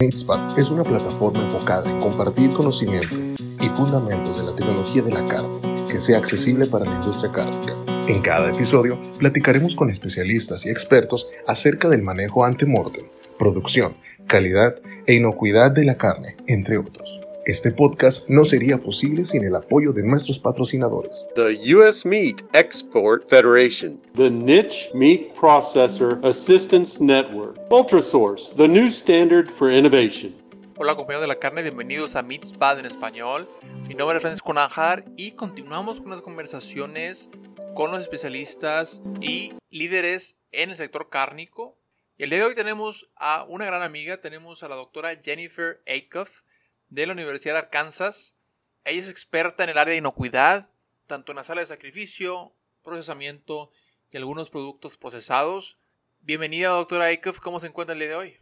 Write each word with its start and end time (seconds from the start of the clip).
MateSpot 0.00 0.56
es 0.56 0.70
una 0.70 0.82
plataforma 0.82 1.40
enfocada 1.40 1.90
en 1.90 2.00
compartir 2.00 2.48
conocimiento 2.54 3.16
y 3.60 3.68
fundamentos 3.68 4.38
de 4.38 4.44
la 4.50 4.56
tecnología 4.56 5.02
de 5.02 5.10
la 5.10 5.24
carne 5.26 5.60
que 5.90 6.00
sea 6.00 6.16
accesible 6.16 6.64
para 6.64 6.86
la 6.86 6.94
industria 6.94 7.30
cárnica. 7.30 7.74
En 8.08 8.22
cada 8.22 8.48
episodio 8.48 8.98
platicaremos 9.18 9.74
con 9.74 9.90
especialistas 9.90 10.64
y 10.64 10.70
expertos 10.70 11.28
acerca 11.46 11.90
del 11.90 12.02
manejo 12.02 12.46
ante-mortem, 12.46 13.04
producción, 13.38 13.94
calidad 14.26 14.76
e 15.06 15.12
inocuidad 15.12 15.70
de 15.70 15.84
la 15.84 15.98
carne, 15.98 16.34
entre 16.46 16.78
otros. 16.78 17.20
Este 17.50 17.72
podcast 17.72 18.28
no 18.28 18.44
sería 18.44 18.78
posible 18.78 19.24
sin 19.24 19.42
el 19.42 19.56
apoyo 19.56 19.92
de 19.92 20.04
nuestros 20.04 20.38
patrocinadores. 20.38 21.26
The 21.34 21.74
U.S. 21.74 22.08
Meat 22.08 22.42
Export 22.54 23.28
Federation, 23.28 24.00
the 24.14 24.30
Niche 24.30 24.88
Meat 24.94 25.34
Processor 25.34 26.24
Assistance 26.24 27.02
Network, 27.02 27.58
Ultrasource, 27.68 28.54
the 28.54 28.68
new 28.68 28.86
standard 28.86 29.50
for 29.50 29.68
innovation. 29.68 30.32
Hola 30.76 30.94
compañeros 30.94 31.22
de 31.22 31.26
la 31.26 31.40
carne, 31.40 31.62
bienvenidos 31.62 32.14
a 32.14 32.22
Meat 32.22 32.44
Spad 32.44 32.78
en 32.78 32.86
español. 32.86 33.48
Mi 33.88 33.96
nombre 33.96 34.18
es 34.18 34.22
Francisco 34.22 34.52
Najar 34.52 35.04
y 35.16 35.32
continuamos 35.32 36.00
con 36.00 36.10
las 36.10 36.20
conversaciones 36.20 37.30
con 37.74 37.90
los 37.90 37.98
especialistas 37.98 39.02
y 39.20 39.54
líderes 39.70 40.36
en 40.52 40.70
el 40.70 40.76
sector 40.76 41.08
cárnico. 41.08 41.76
El 42.16 42.30
día 42.30 42.38
de 42.38 42.44
hoy 42.44 42.54
tenemos 42.54 43.10
a 43.16 43.44
una 43.48 43.64
gran 43.64 43.82
amiga, 43.82 44.18
tenemos 44.18 44.62
a 44.62 44.68
la 44.68 44.76
doctora 44.76 45.16
Jennifer 45.20 45.82
Acuff 45.88 46.42
de 46.90 47.06
la 47.06 47.12
Universidad 47.12 47.54
de 47.54 47.60
Arkansas. 47.60 48.36
Ella 48.84 49.00
es 49.00 49.08
experta 49.08 49.64
en 49.64 49.70
el 49.70 49.78
área 49.78 49.92
de 49.92 49.98
inocuidad, 49.98 50.70
tanto 51.06 51.32
en 51.32 51.36
la 51.36 51.44
sala 51.44 51.60
de 51.60 51.66
sacrificio, 51.66 52.52
procesamiento 52.82 53.70
y 54.10 54.16
algunos 54.16 54.50
productos 54.50 54.96
procesados. 54.96 55.78
Bienvenida, 56.20 56.68
doctora 56.70 57.06
Aikoff. 57.06 57.40
¿Cómo 57.40 57.60
se 57.60 57.68
encuentra 57.68 57.94
el 57.94 58.00
día 58.00 58.08
de 58.08 58.14
hoy? 58.16 58.36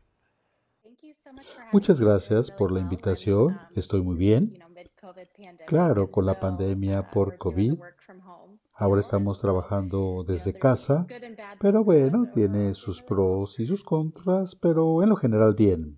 Muchas 1.73 2.01
gracias 2.01 2.51
por 2.51 2.73
la 2.73 2.81
invitación. 2.81 3.61
Estoy 3.77 4.03
muy 4.03 4.17
bien. 4.17 4.59
Claro, 5.67 6.11
con 6.11 6.25
la 6.25 6.41
pandemia 6.41 7.11
por 7.11 7.37
COVID. 7.37 7.75
Ahora 8.75 9.01
estamos 9.01 9.41
trabajando 9.41 10.25
desde 10.27 10.55
casa, 10.55 11.07
pero 11.61 11.85
bueno, 11.85 12.31
tiene 12.33 12.75
sus 12.75 13.03
pros 13.03 13.59
y 13.61 13.67
sus 13.67 13.85
contras, 13.85 14.55
pero 14.55 15.03
en 15.03 15.11
lo 15.11 15.17
general 15.17 15.55
bien. 15.55 15.98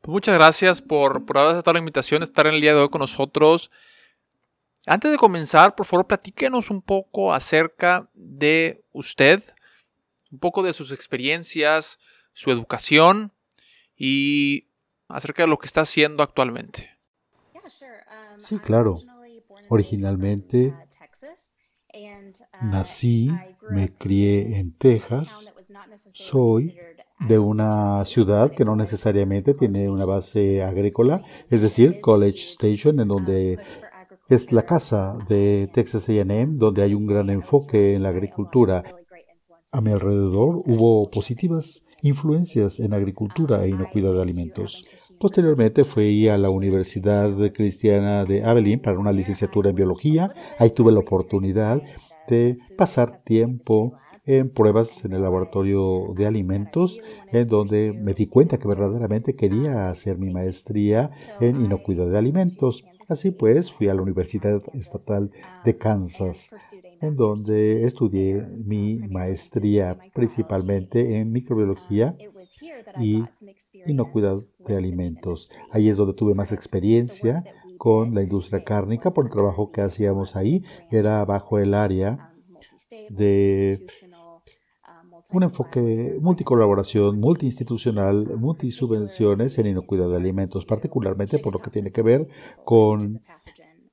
Pues 0.00 0.12
muchas 0.12 0.34
gracias 0.34 0.82
por, 0.82 1.24
por 1.26 1.38
haber 1.38 1.52
aceptado 1.52 1.74
la 1.74 1.80
invitación, 1.80 2.22
estar 2.22 2.46
en 2.46 2.54
el 2.54 2.60
día 2.60 2.74
de 2.74 2.80
hoy 2.80 2.88
con 2.88 3.00
nosotros. 3.00 3.70
Antes 4.86 5.10
de 5.10 5.18
comenzar, 5.18 5.74
por 5.74 5.86
favor, 5.86 6.06
platíquenos 6.06 6.70
un 6.70 6.80
poco 6.80 7.34
acerca 7.34 8.08
de 8.14 8.84
usted, 8.92 9.42
un 10.30 10.38
poco 10.38 10.62
de 10.62 10.72
sus 10.72 10.92
experiencias, 10.92 11.98
su 12.32 12.50
educación 12.50 13.32
y 13.96 14.68
acerca 15.08 15.42
de 15.42 15.48
lo 15.48 15.56
que 15.56 15.66
está 15.66 15.80
haciendo 15.80 16.22
actualmente. 16.22 16.96
Sí, 18.38 18.58
claro. 18.58 18.96
Originalmente 19.68 20.74
nací, 22.62 23.30
me 23.70 23.92
crié 23.92 24.58
en 24.58 24.72
Texas. 24.72 25.50
Soy 26.12 26.78
de 27.20 27.38
una 27.38 28.04
ciudad 28.04 28.52
que 28.52 28.64
no 28.64 28.76
necesariamente 28.76 29.54
tiene 29.54 29.88
una 29.88 30.04
base 30.04 30.62
agrícola, 30.62 31.22
es 31.50 31.62
decir, 31.62 32.00
College 32.00 32.44
Station, 32.44 33.00
en 33.00 33.08
donde 33.08 33.58
es 34.28 34.52
la 34.52 34.62
casa 34.62 35.16
de 35.28 35.70
Texas 35.72 36.08
AM, 36.08 36.56
donde 36.56 36.82
hay 36.82 36.94
un 36.94 37.06
gran 37.06 37.30
enfoque 37.30 37.94
en 37.94 38.02
la 38.02 38.10
agricultura. 38.10 38.82
A 39.72 39.80
mi 39.80 39.90
alrededor 39.90 40.62
hubo 40.66 41.10
positivas 41.10 41.84
influencias 42.02 42.80
en 42.80 42.94
agricultura 42.94 43.64
e 43.64 43.68
inocuidad 43.68 44.12
de 44.14 44.22
alimentos. 44.22 44.84
Posteriormente 45.18 45.84
fui 45.84 46.28
a 46.28 46.36
la 46.36 46.50
Universidad 46.50 47.30
Cristiana 47.52 48.24
de 48.24 48.44
Abilene 48.44 48.82
para 48.82 48.98
una 48.98 49.12
licenciatura 49.12 49.70
en 49.70 49.76
biología. 49.76 50.30
Ahí 50.58 50.70
tuve 50.70 50.92
la 50.92 51.00
oportunidad 51.00 51.80
de 52.28 52.58
pasar 52.76 53.22
tiempo 53.24 53.94
en 54.24 54.50
pruebas 54.50 55.04
en 55.04 55.12
el 55.12 55.22
laboratorio 55.22 56.12
de 56.16 56.26
alimentos, 56.26 57.00
en 57.32 57.48
donde 57.48 57.92
me 57.92 58.12
di 58.12 58.26
cuenta 58.26 58.58
que 58.58 58.68
verdaderamente 58.68 59.36
quería 59.36 59.88
hacer 59.88 60.18
mi 60.18 60.30
maestría 60.30 61.10
en 61.40 61.64
inocuidad 61.64 62.10
de 62.10 62.18
alimentos. 62.18 62.84
Así 63.08 63.30
pues, 63.30 63.70
fui 63.70 63.88
a 63.88 63.94
la 63.94 64.02
Universidad 64.02 64.60
Estatal 64.74 65.30
de 65.64 65.76
Kansas, 65.76 66.50
en 67.00 67.14
donde 67.14 67.86
estudié 67.86 68.42
mi 68.42 68.98
maestría 68.98 69.96
principalmente 70.12 71.18
en 71.18 71.30
microbiología 71.30 72.16
y 72.98 73.22
inocuidad 73.86 74.42
de 74.66 74.76
alimentos. 74.76 75.50
Ahí 75.70 75.88
es 75.88 75.96
donde 75.96 76.14
tuve 76.14 76.34
más 76.34 76.52
experiencia 76.52 77.44
con 77.76 78.14
la 78.14 78.22
industria 78.22 78.64
cárnica 78.64 79.10
por 79.10 79.26
el 79.26 79.30
trabajo 79.30 79.70
que 79.70 79.80
hacíamos 79.80 80.36
ahí. 80.36 80.64
Era 80.90 81.24
bajo 81.24 81.58
el 81.58 81.74
área 81.74 82.30
de 83.10 83.86
un 85.32 85.42
enfoque 85.42 86.16
multicolaboración, 86.20 87.18
multiinstitucional, 87.18 88.36
multisubvenciones 88.38 89.58
en 89.58 89.66
inocuidad 89.66 90.08
de 90.08 90.16
alimentos, 90.16 90.64
particularmente 90.64 91.38
por 91.38 91.52
lo 91.52 91.60
que 91.60 91.70
tiene 91.70 91.90
que 91.90 92.02
ver 92.02 92.28
con 92.64 93.20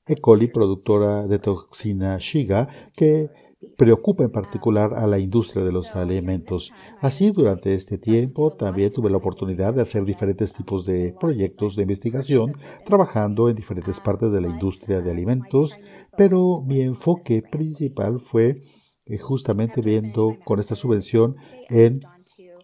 E. 0.06 0.18
coli, 0.18 0.48
productora 0.48 1.28
de 1.28 1.40
toxina 1.40 2.18
Shiga, 2.20 2.68
que 2.94 3.30
preocupa 3.78 4.24
en 4.24 4.32
particular 4.32 4.94
a 4.94 5.08
la 5.08 5.20
industria 5.20 5.64
de 5.64 5.72
los 5.72 5.96
alimentos. 5.96 6.72
Así, 7.02 7.32
durante 7.32 7.74
este 7.74 7.98
tiempo 7.98 8.54
también 8.54 8.92
tuve 8.92 9.10
la 9.10 9.18
oportunidad 9.18 9.74
de 9.74 9.82
hacer 9.82 10.06
diferentes 10.06 10.54
tipos 10.54 10.86
de 10.86 11.16
proyectos 11.20 11.76
de 11.76 11.84
investigación, 11.84 12.54
trabajando 12.86 13.50
en 13.50 13.56
diferentes 13.56 14.00
partes 14.00 14.32
de 14.32 14.42
la 14.42 14.50
industria 14.50 15.02
de 15.02 15.12
alimentos, 15.12 15.78
pero 16.18 16.62
mi 16.62 16.82
enfoque 16.82 17.42
principal 17.42 18.20
fue 18.20 18.62
eh, 19.06 19.18
justamente 19.18 19.82
viendo 19.82 20.38
con 20.46 20.60
esta 20.60 20.76
subvención 20.76 21.36
en 21.70 22.02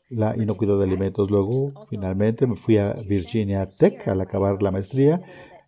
la 0.09 0.35
inocuidad 0.35 0.77
de 0.77 0.85
alimentos. 0.85 1.29
Luego, 1.29 1.73
finalmente, 1.89 2.47
me 2.47 2.55
fui 2.55 2.77
a 2.77 2.93
Virginia 3.07 3.69
Tech 3.69 4.07
al 4.07 4.21
acabar 4.21 4.61
la 4.61 4.71
maestría, 4.71 5.21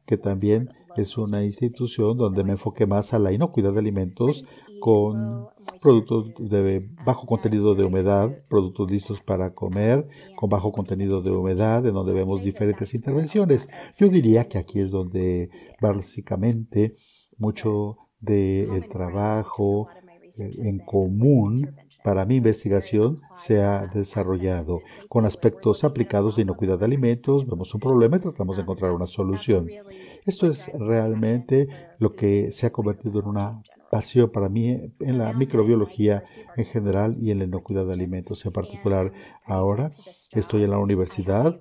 que 0.06 0.18
también 0.18 0.70
es 0.98 1.18
una 1.18 1.44
institución 1.44 2.18
donde 2.18 2.44
me 2.44 2.54
enfoqué 2.54 2.86
más 2.86 3.14
a 3.14 3.20
la 3.20 3.32
inocuidad 3.32 3.74
de 3.74 3.80
alimentos 3.80 4.46
con 4.80 5.48
productos 5.82 6.34
de 6.40 6.90
bajo 7.06 7.28
contenido 7.28 7.76
de 7.76 7.84
humedad, 7.84 8.32
productos 8.50 8.92
listos 8.92 9.22
para 9.22 9.54
comer, 9.54 10.08
con 10.36 10.50
bajo 10.50 10.72
contenido 10.72 11.22
de 11.22 11.32
humedad, 11.32 11.86
en 11.86 11.94
donde 11.94 12.14
vemos 12.14 12.44
diferentes 12.44 12.94
intervenciones. 12.94 13.70
Yo 13.98 14.10
diría 14.10 14.48
que 14.48 14.58
aquí 14.58 14.80
es 14.80 14.92
donde 14.92 15.50
básicamente 15.80 16.94
mucho 17.38 17.98
del 18.20 18.88
trabajo 18.88 19.88
en 20.38 20.80
común 20.80 21.76
para 22.04 22.26
mi 22.26 22.38
investigación 22.38 23.22
se 23.36 23.62
ha 23.62 23.88
desarrollado. 23.88 24.82
Con 25.08 25.26
aspectos 25.26 25.84
aplicados 25.84 26.36
de 26.36 26.44
inocuidad 26.44 26.80
de 26.80 26.86
alimentos, 26.86 27.46
vemos 27.46 27.74
un 27.74 27.82
problema 27.82 28.18
y 28.18 28.22
tratamos 28.22 28.56
de 28.56 28.64
encontrar 28.64 28.92
una 28.92 29.06
solución. 29.06 29.68
Esto 30.26 30.48
es 30.48 30.70
realmente 30.74 31.68
lo 32.00 32.16
que 32.16 32.52
se 32.52 32.68
ha 32.68 32.72
convertido 32.72 33.20
en 33.20 33.28
una 33.28 33.62
pasión 33.92 34.32
para 34.32 34.48
mí 34.48 34.94
en 35.00 35.18
la 35.18 35.34
microbiología 35.34 36.24
en 36.56 36.66
general 36.66 37.18
y 37.20 37.30
en 37.30 37.40
la 37.40 37.44
inocuidad 37.44 37.86
de 37.86 37.94
alimentos 37.94 38.46
en 38.46 38.54
particular. 38.54 39.12
Ahora 39.46 39.92
estoy 40.32 40.64
en 40.64 40.72
la 40.72 40.80
universidad 40.80 41.60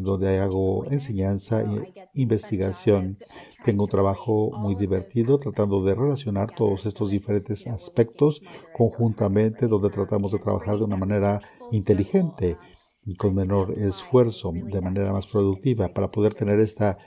donde 0.00 0.38
hago 0.38 0.86
enseñanza 0.86 1.62
e 1.62 2.08
investigación. 2.14 3.18
Tengo 3.64 3.84
un 3.84 3.90
trabajo 3.90 4.52
muy 4.56 4.76
divertido 4.76 5.38
tratando 5.38 5.82
de 5.82 5.94
relacionar 5.94 6.54
todos 6.54 6.86
estos 6.86 7.10
diferentes 7.10 7.66
aspectos 7.66 8.42
conjuntamente 8.72 9.66
donde 9.66 9.90
tratamos 9.90 10.32
de 10.32 10.38
trabajar 10.38 10.78
de 10.78 10.84
una 10.84 10.96
manera 10.96 11.40
inteligente 11.72 12.56
y 13.04 13.16
con 13.16 13.34
menor 13.34 13.72
esfuerzo, 13.72 14.52
de 14.52 14.80
manera 14.80 15.12
más 15.12 15.26
productiva, 15.26 15.88
para 15.88 16.10
poder 16.10 16.34
tener 16.34 16.60
esta 16.60 16.98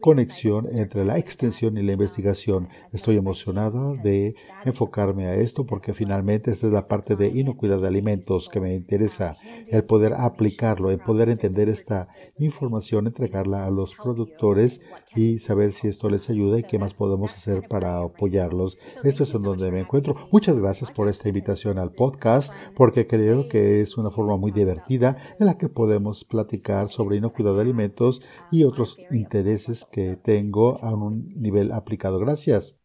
conexión 0.00 0.66
entre 0.70 1.04
la 1.04 1.18
extensión 1.18 1.76
y 1.76 1.82
la 1.82 1.92
investigación. 1.92 2.68
Estoy 2.92 3.16
emocionada 3.16 3.94
de 4.02 4.34
enfocarme 4.64 5.26
a 5.26 5.34
esto 5.34 5.66
porque 5.66 5.94
finalmente 5.94 6.50
esta 6.50 6.66
es 6.66 6.72
la 6.72 6.88
parte 6.88 7.16
de 7.16 7.28
inocuidad 7.28 7.80
de 7.80 7.88
alimentos 7.88 8.48
que 8.48 8.60
me 8.60 8.74
interesa, 8.74 9.36
el 9.68 9.84
poder 9.84 10.14
aplicarlo, 10.14 10.90
el 10.90 10.98
poder 10.98 11.28
entender 11.28 11.68
esta 11.68 12.08
información, 12.38 13.06
entregarla 13.06 13.66
a 13.66 13.70
los 13.70 13.94
productores 13.94 14.80
y 15.14 15.38
saber 15.38 15.72
si 15.72 15.88
esto 15.88 16.08
les 16.08 16.30
ayuda 16.30 16.58
y 16.58 16.64
qué 16.64 16.78
más 16.78 16.94
podemos 16.94 17.34
hacer 17.34 17.66
para 17.68 18.00
apoyarlos. 18.00 18.78
Esto 19.04 19.24
es 19.24 19.34
en 19.34 19.42
donde 19.42 19.70
me 19.70 19.80
encuentro. 19.80 20.14
Muchas 20.30 20.58
gracias 20.58 20.90
por 20.90 21.08
esta 21.08 21.28
invitación 21.28 21.78
al 21.78 21.90
podcast 21.90 22.52
porque 22.74 23.06
creo 23.06 23.48
que 23.48 23.80
es 23.80 23.96
una 23.96 24.10
forma 24.10 24.36
muy 24.36 24.52
divertida 24.52 25.16
en 25.38 25.46
la 25.46 25.58
que 25.58 25.68
podemos 25.68 26.24
platicar 26.24 26.88
sobre 26.88 27.16
inocuidad 27.16 27.54
de 27.54 27.62
alimentos 27.62 28.22
y 28.50 28.64
otros 28.64 28.98
intereses 29.10 29.79
que 29.86 30.16
tengo 30.16 30.82
a 30.82 30.94
un 30.94 31.40
nivel 31.40 31.72
aplicado. 31.72 32.18
Gracias. 32.18 32.76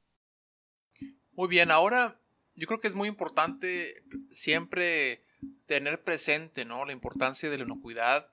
Muy 1.33 1.47
bien, 1.47 1.71
ahora 1.71 2.19
yo 2.55 2.67
creo 2.67 2.79
que 2.79 2.87
es 2.87 2.95
muy 2.95 3.09
importante 3.09 4.03
siempre 4.31 5.21
tener 5.65 6.03
presente 6.03 6.65
¿no? 6.65 6.85
la 6.85 6.93
importancia 6.93 7.49
de 7.49 7.57
la 7.57 7.65
inocuidad 7.65 8.29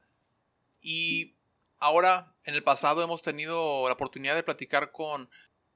Y 0.81 1.35
ahora, 1.79 2.35
en 2.45 2.55
el 2.55 2.63
pasado, 2.63 3.03
hemos 3.03 3.23
tenido 3.23 3.87
la 3.89 3.95
oportunidad 3.95 4.35
de 4.35 4.43
platicar 4.43 4.93
con 4.93 5.29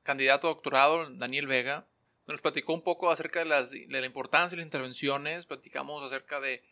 candidato 0.02 0.46
a 0.46 0.50
doctorado 0.54 1.08
Daniel 1.10 1.46
Vega. 1.46 1.86
Nos 2.26 2.42
platicó 2.42 2.72
un 2.72 2.82
poco 2.82 3.10
acerca 3.10 3.44
de, 3.44 3.86
la 3.88 4.06
importancia 4.06 4.56
de 4.56 4.58
las 4.58 4.66
intervenciones, 4.66 5.46
platicamos 5.46 6.02
acerca 6.02 6.40
de 6.40 6.62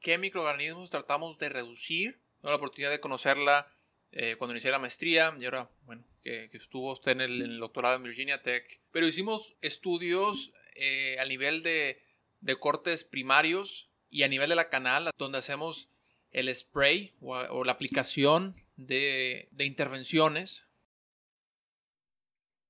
qué 0.00 0.18
microorganismos 0.18 0.90
tratamos 0.90 1.38
de 1.38 1.48
reducir. 1.50 2.20
Tuve 2.40 2.50
la 2.50 2.56
oportunidad 2.56 2.90
de 2.90 3.00
conocerla 3.00 3.70
eh, 4.12 4.36
cuando 4.36 4.54
inicié 4.54 4.70
la 4.70 4.78
maestría 4.78 5.34
y 5.38 5.44
ahora, 5.44 5.70
bueno, 5.84 6.04
que, 6.22 6.50
estuvo 6.52 6.92
usted 6.92 7.12
en 7.12 7.20
el, 7.20 7.58
doctorado 7.58 7.96
en 7.96 8.02
Virginia 8.02 8.42
Tech. 8.42 8.80
Pero 8.92 9.06
hicimos 9.06 9.56
estudios 9.62 10.52
eh, 10.74 11.16
a 11.20 11.24
nivel 11.24 11.62
de, 11.62 12.02
de, 12.40 12.56
cortes 12.56 13.04
primarios 13.04 13.90
y 14.10 14.24
a 14.24 14.28
nivel 14.28 14.48
de 14.48 14.56
la 14.56 14.68
canal, 14.68 15.10
donde 15.16 15.38
hacemos 15.38 15.88
el 16.32 16.54
spray 16.54 17.12
o, 17.20 17.64
la 17.64 17.72
aplicación 17.72 18.56
de, 18.76 19.48
de 19.52 19.64
intervenciones. 19.64 20.64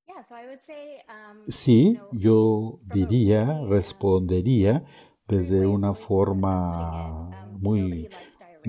Um, 0.08 1.46
sí, 1.48 1.98
yo 2.12 2.78
diría, 2.92 3.62
respondería 3.66 4.84
desde 5.26 5.66
una 5.66 5.94
forma 5.94 7.48
muy 7.52 8.10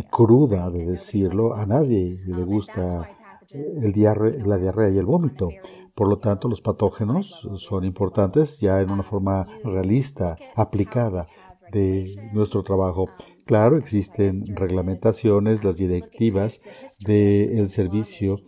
cruda 0.09 0.69
de 0.69 0.85
decirlo, 0.85 1.55
a 1.55 1.65
nadie 1.65 2.21
le 2.25 2.43
gusta 2.43 3.09
el 3.51 3.93
la 4.45 4.57
diarrea 4.57 4.89
y 4.89 4.97
el 4.97 5.05
vómito. 5.05 5.49
Por 5.95 6.07
lo 6.07 6.19
tanto, 6.19 6.47
los 6.47 6.61
patógenos 6.61 7.47
son 7.57 7.83
importantes 7.83 8.59
ya 8.59 8.79
en 8.81 8.91
una 8.91 9.03
forma 9.03 9.45
realista, 9.63 10.38
aplicada 10.55 11.27
de 11.71 12.29
nuestro 12.33 12.63
trabajo. 12.63 13.09
Claro, 13.45 13.77
existen 13.77 14.55
reglamentaciones, 14.55 15.63
las 15.63 15.77
directivas 15.77 16.61
del 17.05 17.67
servicio 17.69 18.39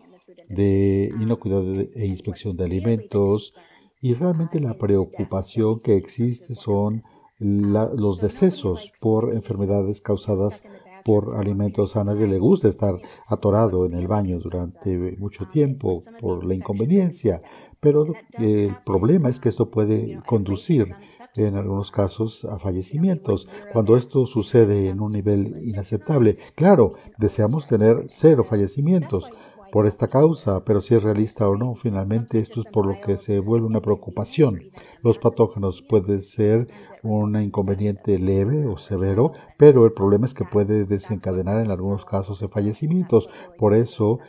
de 0.49 1.11
inocuidad 1.19 1.63
e 1.95 2.05
inspección 2.05 2.55
de 2.55 2.65
alimentos 2.65 3.53
y 4.01 4.13
realmente 4.13 4.59
la 4.59 4.77
preocupación 4.77 5.79
que 5.79 5.95
existe 5.95 6.55
son 6.55 7.01
los 7.39 8.21
decesos 8.21 8.91
por 8.99 9.33
enfermedades 9.33 10.01
causadas 10.01 10.63
por 11.03 11.35
alimentos. 11.35 11.95
A 11.95 12.03
nadie 12.03 12.27
le 12.27 12.39
gusta 12.39 12.67
estar 12.67 13.00
atorado 13.27 13.85
en 13.85 13.94
el 13.94 14.07
baño 14.07 14.39
durante 14.39 15.15
mucho 15.17 15.47
tiempo 15.47 16.01
por 16.19 16.44
la 16.45 16.53
inconveniencia, 16.53 17.39
pero 17.79 18.05
el 18.39 18.75
problema 18.85 19.29
es 19.29 19.39
que 19.39 19.50
esto 19.50 19.69
puede 19.69 20.19
conducir 20.25 20.95
en 21.35 21.55
algunos 21.55 21.91
casos 21.91 22.45
a 22.45 22.59
fallecimientos. 22.59 23.50
Cuando 23.71 23.97
esto 23.97 24.25
sucede 24.25 24.89
en 24.89 25.01
un 25.01 25.11
nivel 25.11 25.57
inaceptable, 25.63 26.38
claro, 26.55 26.94
deseamos 27.17 27.67
tener 27.67 28.03
cero 28.07 28.44
fallecimientos, 28.44 29.29
por 29.73 29.87
esta 29.87 30.07
causa, 30.07 30.63
pero 30.63 30.81
si 30.81 30.93
es 30.93 31.01
realista 31.01 31.49
o 31.49 31.55
no, 31.55 31.73
finalmente 31.73 32.37
esto 32.37 32.61
es 32.61 32.67
por 32.67 32.85
lo 32.85 33.01
que 33.01 33.17
se 33.17 33.39
vuelve 33.39 33.65
una 33.65 33.81
preocupación. 33.81 34.61
Los 35.01 35.17
patógenos 35.17 35.81
pueden 35.81 36.21
ser 36.21 36.67
un 37.01 37.41
inconveniente 37.41 38.19
leve 38.19 38.67
o 38.67 38.77
severo, 38.77 39.31
pero 39.57 39.87
el 39.87 39.93
problema 39.93 40.27
es 40.27 40.35
que 40.35 40.45
puede 40.45 40.85
desencadenar 40.85 41.65
en 41.65 41.71
algunos 41.71 42.05
casos 42.05 42.39
de 42.39 42.49
fallecimientos. 42.49 43.27
Por 43.57 43.73
eso, 43.73 44.19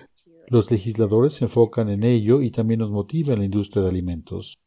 los 0.49 0.71
legisladores 0.71 1.35
se 1.35 1.45
enfocan 1.45 1.91
en 1.91 2.05
ello 2.05 2.41
y 2.41 2.51
también 2.51 2.81
nos 2.81 2.91
motiva 2.91 3.35
en 3.35 3.41
la 3.41 3.45
industria 3.45 3.83
de 3.83 3.91
alimentos. 3.91 4.59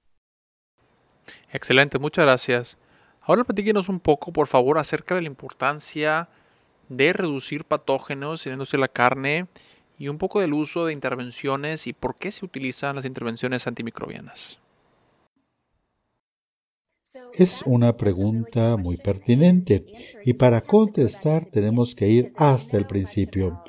Excelente, 1.51 1.97
muchas 1.97 2.25
gracias. 2.25 2.77
Ahora 3.21 3.43
platíquenos 3.45 3.89
un 3.89 3.99
poco, 3.99 4.31
por 4.31 4.45
favor, 4.45 4.77
acerca 4.77 5.15
de 5.15 5.21
la 5.21 5.27
importancia 5.27 6.29
de 6.87 7.13
reducir 7.13 7.65
patógenos 7.65 8.45
en 8.45 8.53
industria 8.53 8.77
de 8.77 8.81
la 8.81 8.87
carne 8.87 9.47
y 9.97 10.07
un 10.07 10.17
poco 10.17 10.41
del 10.41 10.53
uso 10.53 10.85
de 10.85 10.93
intervenciones 10.93 11.87
y 11.87 11.93
por 11.93 12.15
qué 12.15 12.31
se 12.31 12.45
utilizan 12.45 12.95
las 12.95 13.05
intervenciones 13.05 13.67
antimicrobianas. 13.67 14.59
Es 17.33 17.63
una 17.65 17.97
pregunta 17.97 18.77
muy 18.77 18.97
pertinente 18.97 19.85
y 20.23 20.33
para 20.33 20.61
contestar 20.61 21.47
tenemos 21.51 21.95
que 21.95 22.07
ir 22.09 22.33
hasta 22.35 22.77
el 22.77 22.85
principio, 22.85 23.63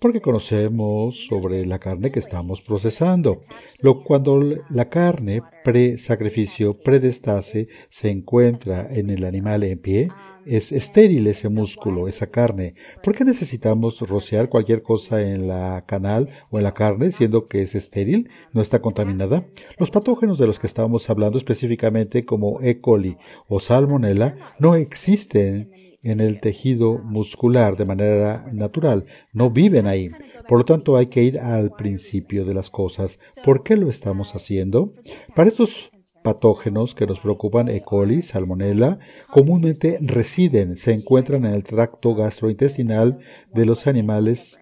porque 0.00 0.20
conocemos 0.20 1.26
sobre 1.26 1.64
la 1.66 1.78
carne 1.78 2.10
que 2.10 2.18
estamos 2.18 2.60
procesando. 2.60 3.40
Lo, 3.80 4.02
cuando 4.04 4.40
la 4.70 4.88
carne 4.88 5.42
pre-sacrificio, 5.64 6.78
predestase, 6.78 7.68
se 7.88 8.10
encuentra 8.10 8.86
en 8.94 9.10
el 9.10 9.24
animal 9.24 9.64
en 9.64 9.78
pie, 9.78 10.08
es 10.46 10.72
estéril 10.72 11.26
ese 11.26 11.48
músculo, 11.48 12.08
esa 12.08 12.28
carne. 12.28 12.74
¿Por 13.02 13.14
qué 13.14 13.24
necesitamos 13.24 14.00
rociar 14.00 14.48
cualquier 14.48 14.82
cosa 14.82 15.22
en 15.22 15.48
la 15.48 15.84
canal 15.86 16.28
o 16.50 16.58
en 16.58 16.64
la 16.64 16.74
carne, 16.74 17.12
siendo 17.12 17.44
que 17.44 17.62
es 17.62 17.74
estéril, 17.74 18.28
no 18.52 18.62
está 18.62 18.80
contaminada? 18.80 19.46
Los 19.78 19.90
patógenos 19.90 20.38
de 20.38 20.46
los 20.46 20.58
que 20.58 20.66
estábamos 20.66 21.08
hablando 21.10 21.38
específicamente 21.38 22.24
como 22.24 22.60
E. 22.60 22.80
coli 22.80 23.16
o 23.48 23.60
Salmonella 23.60 24.36
no 24.58 24.74
existen 24.74 25.70
en 26.02 26.20
el 26.20 26.40
tejido 26.40 26.98
muscular 26.98 27.76
de 27.76 27.84
manera 27.84 28.46
natural, 28.52 29.04
no 29.32 29.50
viven 29.50 29.86
ahí. 29.86 30.10
Por 30.48 30.58
lo 30.58 30.64
tanto, 30.64 30.96
hay 30.96 31.06
que 31.06 31.22
ir 31.22 31.38
al 31.38 31.70
principio 31.70 32.44
de 32.44 32.54
las 32.54 32.70
cosas. 32.70 33.20
¿Por 33.44 33.62
qué 33.62 33.76
lo 33.76 33.88
estamos 33.88 34.34
haciendo? 34.34 34.92
Para 35.34 35.48
estos 35.48 35.91
patógenos 36.22 36.94
que 36.94 37.06
nos 37.06 37.20
preocupan, 37.20 37.68
E. 37.68 37.82
coli, 37.82 38.22
salmonella, 38.22 38.98
comúnmente 39.30 39.98
residen, 40.00 40.76
se 40.76 40.92
encuentran 40.92 41.44
en 41.44 41.54
el 41.54 41.62
tracto 41.62 42.14
gastrointestinal 42.14 43.18
de 43.52 43.66
los 43.66 43.86
animales 43.86 44.60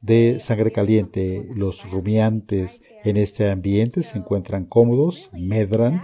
de 0.00 0.38
sangre 0.40 0.70
caliente. 0.70 1.44
Los 1.54 1.90
rumiantes 1.90 2.82
en 3.04 3.16
este 3.16 3.50
ambiente 3.50 4.02
se 4.02 4.18
encuentran 4.18 4.64
cómodos, 4.64 5.30
medran, 5.32 6.02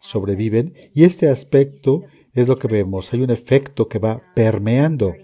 sobreviven 0.00 0.72
y 0.94 1.04
este 1.04 1.28
aspecto 1.28 2.02
es 2.34 2.48
lo 2.48 2.56
que 2.56 2.68
vemos. 2.68 3.12
Hay 3.12 3.22
un 3.22 3.30
efecto 3.30 3.88
que 3.88 3.98
va 3.98 4.22
permeando. 4.34 5.14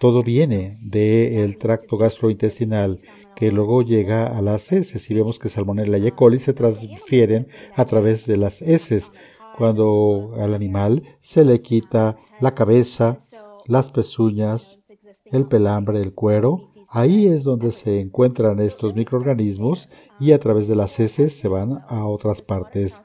Todo 0.00 0.22
viene 0.22 0.78
del 0.82 1.56
tracto 1.58 1.96
gastrointestinal 1.96 2.98
que 3.36 3.52
luego 3.52 3.82
llega 3.82 4.26
a 4.26 4.42
las 4.42 4.72
heces 4.72 5.10
y 5.10 5.14
vemos 5.14 5.38
que 5.38 5.48
Salmonella 5.48 5.98
y 5.98 6.06
E. 6.06 6.12
coli 6.12 6.38
se 6.38 6.52
transfieren 6.52 7.48
a 7.74 7.84
través 7.84 8.26
de 8.26 8.36
las 8.36 8.62
heces 8.62 9.12
cuando 9.56 10.32
al 10.38 10.54
animal 10.54 11.02
se 11.20 11.44
le 11.44 11.60
quita 11.60 12.16
la 12.40 12.54
cabeza, 12.54 13.18
las 13.66 13.90
pezuñas, 13.90 14.80
el 15.26 15.46
pelambre, 15.46 16.00
el 16.00 16.14
cuero, 16.14 16.70
ahí 16.90 17.26
es 17.26 17.44
donde 17.44 17.72
se 17.72 18.00
encuentran 18.00 18.60
estos 18.60 18.94
microorganismos 18.94 19.88
y 20.20 20.32
a 20.32 20.38
través 20.38 20.68
de 20.68 20.76
las 20.76 20.98
heces 21.00 21.36
se 21.36 21.48
van 21.48 21.82
a 21.88 22.06
otras 22.06 22.42
partes. 22.42 23.02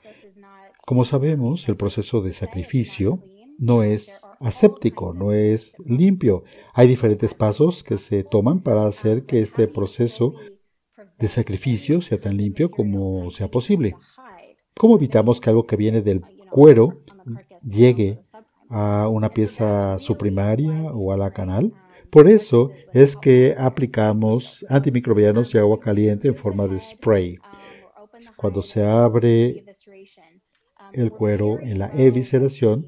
Como 0.85 1.05
sabemos, 1.05 1.69
el 1.69 1.75
proceso 1.75 2.21
de 2.21 2.33
sacrificio 2.33 3.19
no 3.59 3.83
es 3.83 4.21
aséptico, 4.39 5.13
no 5.13 5.31
es 5.31 5.75
limpio. 5.85 6.43
Hay 6.73 6.87
diferentes 6.87 7.33
pasos 7.33 7.83
que 7.83 7.97
se 7.97 8.23
toman 8.23 8.61
para 8.61 8.85
hacer 8.85 9.25
que 9.25 9.41
este 9.41 9.67
proceso 9.67 10.33
de 11.19 11.27
sacrificio 11.27 12.01
sea 12.01 12.19
tan 12.19 12.37
limpio 12.37 12.71
como 12.71 13.29
sea 13.31 13.51
posible. 13.51 13.95
¿Cómo 14.75 14.95
evitamos 14.95 15.41
que 15.41 15.49
algo 15.49 15.65
que 15.65 15.75
viene 15.75 16.01
del 16.01 16.21
cuero 16.49 17.03
llegue 17.61 18.19
a 18.69 19.09
una 19.09 19.29
pieza 19.29 19.99
suprimaria 19.99 20.91
o 20.93 21.11
a 21.11 21.17
la 21.17 21.31
canal? 21.31 21.73
Por 22.09 22.29
eso 22.29 22.71
es 22.93 23.17
que 23.17 23.55
aplicamos 23.57 24.65
antimicrobianos 24.69 25.53
y 25.53 25.57
agua 25.57 25.79
caliente 25.79 26.29
en 26.29 26.35
forma 26.35 26.67
de 26.67 26.79
spray. 26.79 27.37
Cuando 28.37 28.61
se 28.61 28.85
abre 28.85 29.63
el 30.93 31.11
cuero 31.11 31.59
en 31.59 31.79
la 31.79 31.91
evisceración, 31.93 32.87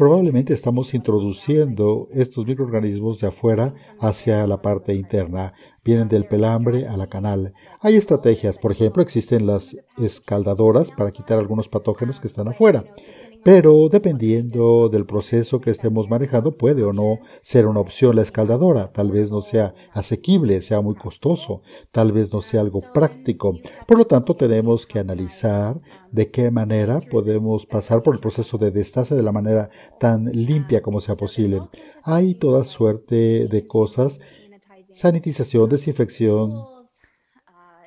probablemente 0.00 0.54
estamos 0.54 0.94
introduciendo 0.94 2.08
estos 2.10 2.46
microorganismos 2.46 3.20
de 3.20 3.26
afuera 3.26 3.74
hacia 3.98 4.46
la 4.46 4.62
parte 4.62 4.94
interna. 4.94 5.52
Vienen 5.84 6.08
del 6.08 6.26
pelambre 6.26 6.86
a 6.86 6.96
la 6.96 7.08
canal. 7.08 7.54
Hay 7.80 7.96
estrategias, 7.96 8.58
por 8.58 8.72
ejemplo, 8.72 9.02
existen 9.02 9.46
las 9.46 9.76
escaldadoras 9.98 10.90
para 10.90 11.10
quitar 11.10 11.38
algunos 11.38 11.68
patógenos 11.68 12.20
que 12.20 12.26
están 12.26 12.48
afuera 12.48 12.84
pero 13.42 13.88
dependiendo 13.88 14.88
del 14.88 15.06
proceso 15.06 15.60
que 15.60 15.70
estemos 15.70 16.08
manejando 16.08 16.56
puede 16.56 16.84
o 16.84 16.92
no 16.92 17.18
ser 17.40 17.66
una 17.66 17.80
opción 17.80 18.16
la 18.16 18.22
escaldadora. 18.22 18.92
Tal 18.92 19.10
vez 19.10 19.32
no 19.32 19.40
sea 19.40 19.74
asequible, 19.92 20.60
sea 20.60 20.80
muy 20.80 20.94
costoso, 20.94 21.62
tal 21.90 22.12
vez 22.12 22.32
no 22.32 22.40
sea 22.40 22.60
algo 22.60 22.82
práctico. 22.92 23.58
Por 23.86 23.98
lo 23.98 24.06
tanto, 24.06 24.34
tenemos 24.34 24.86
que 24.86 24.98
analizar 24.98 25.80
de 26.10 26.30
qué 26.30 26.50
manera 26.50 27.00
podemos 27.10 27.66
pasar 27.66 28.02
por 28.02 28.14
el 28.14 28.20
proceso 28.20 28.58
de 28.58 28.70
destace 28.70 29.14
de 29.14 29.22
la 29.22 29.32
manera 29.32 29.70
tan 29.98 30.24
limpia 30.24 30.82
como 30.82 31.00
sea 31.00 31.16
posible. 31.16 31.62
Hay 32.02 32.34
toda 32.34 32.64
suerte 32.64 33.48
de 33.48 33.66
cosas, 33.66 34.20
sanitización, 34.92 35.68
desinfección 35.68 36.64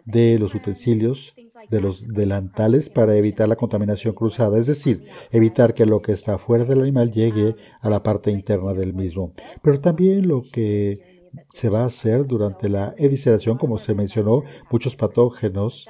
de 0.05 0.37
los 0.39 0.53
utensilios, 0.55 1.33
de 1.69 1.81
los 1.81 2.07
delantales 2.07 2.89
para 2.89 3.15
evitar 3.15 3.47
la 3.47 3.55
contaminación 3.55 4.13
cruzada, 4.13 4.59
es 4.59 4.67
decir, 4.67 5.03
evitar 5.31 5.73
que 5.73 5.85
lo 5.85 6.01
que 6.01 6.11
está 6.11 6.37
fuera 6.37 6.65
del 6.65 6.81
animal 6.81 7.11
llegue 7.11 7.55
a 7.81 7.89
la 7.89 8.03
parte 8.03 8.31
interna 8.31 8.73
del 8.73 8.93
mismo. 8.93 9.31
Pero 9.61 9.79
también 9.79 10.27
lo 10.27 10.43
que 10.43 11.29
se 11.51 11.69
va 11.69 11.81
a 11.81 11.85
hacer 11.85 12.27
durante 12.27 12.69
la 12.69 12.93
evisceración, 12.97 13.57
como 13.57 13.77
se 13.77 13.95
mencionó, 13.95 14.43
muchos 14.69 14.95
patógenos 14.95 15.87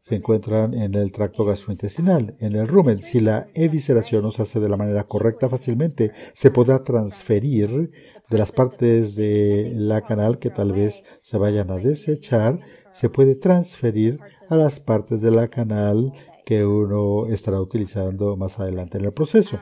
se 0.00 0.16
encuentran 0.16 0.74
en 0.74 0.94
el 0.94 1.12
tracto 1.12 1.44
gastrointestinal, 1.44 2.34
en 2.40 2.56
el 2.56 2.66
rumen. 2.66 3.02
Si 3.02 3.20
la 3.20 3.48
evisceración 3.54 4.22
no 4.22 4.32
se 4.32 4.42
hace 4.42 4.60
de 4.60 4.68
la 4.68 4.76
manera 4.76 5.04
correcta 5.04 5.48
fácilmente, 5.48 6.12
se 6.32 6.50
podrá 6.50 6.82
transferir 6.82 7.90
de 8.30 8.38
las 8.38 8.52
partes 8.52 9.16
de 9.16 9.72
la 9.74 10.02
canal 10.02 10.38
que 10.38 10.50
tal 10.50 10.72
vez 10.72 11.02
se 11.20 11.36
vayan 11.36 11.70
a 11.70 11.76
desechar, 11.76 12.60
se 12.92 13.10
puede 13.10 13.34
transferir 13.34 14.20
a 14.48 14.56
las 14.56 14.80
partes 14.80 15.20
de 15.20 15.32
la 15.32 15.48
canal 15.48 16.12
que 16.46 16.64
uno 16.64 17.26
estará 17.26 17.60
utilizando 17.60 18.36
más 18.36 18.58
adelante 18.60 18.98
en 18.98 19.04
el 19.04 19.12
proceso. 19.12 19.60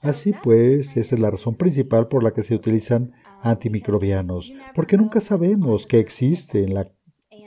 Así 0.00 0.32
pues, 0.42 0.96
esa 0.96 1.14
es 1.14 1.20
la 1.20 1.30
razón 1.30 1.56
principal 1.56 2.08
por 2.08 2.22
la 2.22 2.32
que 2.32 2.42
se 2.42 2.54
utilizan 2.54 3.12
antimicrobianos, 3.40 4.52
porque 4.74 4.96
nunca 4.96 5.20
sabemos 5.20 5.86
qué 5.86 5.98
existe 5.98 6.62
en 6.64 6.74
la 6.74 6.90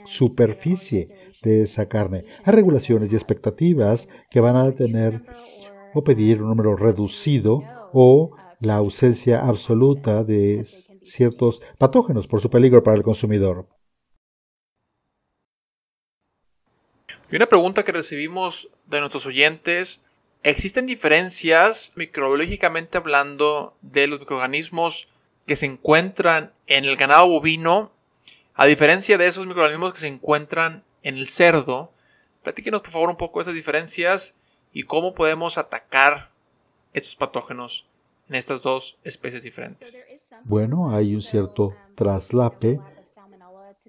superficie 0.04 1.08
de 1.42 1.62
esa 1.62 1.88
carne. 1.88 2.24
Hay 2.44 2.52
regulaciones 2.52 3.12
y 3.12 3.16
expectativas 3.16 4.08
que 4.30 4.40
van 4.40 4.56
a 4.56 4.72
tener 4.72 5.22
o 5.94 6.04
pedir 6.04 6.42
un 6.42 6.48
número 6.48 6.76
reducido 6.76 7.62
o 7.92 8.36
la 8.60 8.76
ausencia 8.76 9.46
absoluta 9.46 10.24
de 10.24 10.64
ciertos 11.02 11.60
patógenos 11.78 12.26
por 12.26 12.40
su 12.40 12.48
peligro 12.48 12.82
para 12.82 12.96
el 12.96 13.02
consumidor. 13.02 13.68
Y 17.30 17.36
una 17.36 17.46
pregunta 17.46 17.82
que 17.82 17.92
recibimos 17.92 18.68
de 18.86 19.00
nuestros 19.00 19.26
oyentes. 19.26 20.02
¿Existen 20.42 20.86
diferencias 20.86 21.92
microbiológicamente 21.94 22.98
hablando 22.98 23.76
de 23.80 24.06
los 24.06 24.20
microorganismos 24.20 25.08
que 25.46 25.56
se 25.56 25.66
encuentran 25.66 26.52
en 26.66 26.84
el 26.84 26.96
ganado 26.96 27.28
bovino 27.28 27.92
a 28.54 28.66
diferencia 28.66 29.18
de 29.18 29.26
esos 29.26 29.46
microorganismos 29.46 29.92
que 29.92 30.00
se 30.00 30.08
encuentran 30.08 30.84
en 31.02 31.16
el 31.16 31.26
cerdo, 31.26 31.92
platíquenos 32.42 32.82
por 32.82 32.90
favor 32.90 33.10
un 33.10 33.16
poco 33.16 33.38
de 33.38 33.44
esas 33.44 33.54
diferencias 33.54 34.34
y 34.72 34.84
cómo 34.84 35.14
podemos 35.14 35.58
atacar 35.58 36.30
estos 36.92 37.16
patógenos 37.16 37.86
en 38.28 38.36
estas 38.36 38.62
dos 38.62 38.98
especies 39.04 39.42
diferentes. 39.42 39.96
Bueno, 40.44 40.94
hay 40.94 41.14
un 41.14 41.22
cierto 41.22 41.74
traslape 41.94 42.80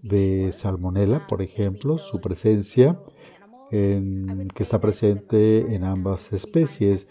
de 0.02 0.52
salmonela, 0.54 1.26
por 1.28 1.42
ejemplo, 1.42 1.98
su 1.98 2.20
presencia 2.20 3.00
en, 3.72 4.50
que 4.50 4.64
está 4.64 4.80
presente 4.80 5.76
en 5.76 5.84
ambas 5.84 6.32
especies. 6.34 7.10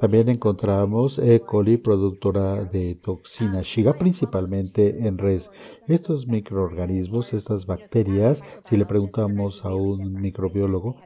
También 0.00 0.28
encontramos 0.28 1.18
E. 1.18 1.40
coli 1.40 1.76
productora 1.76 2.64
de 2.64 2.96
toxina 2.96 3.62
Shiga, 3.62 3.94
principalmente 3.94 5.06
en 5.06 5.18
res. 5.18 5.50
Estos 5.86 6.26
microorganismos, 6.26 7.32
estas 7.32 7.66
bacterias, 7.66 8.42
si 8.62 8.76
le 8.76 8.86
preguntamos 8.86 9.64
a 9.64 9.74
un 9.74 10.14
microbiólogo, 10.20 10.96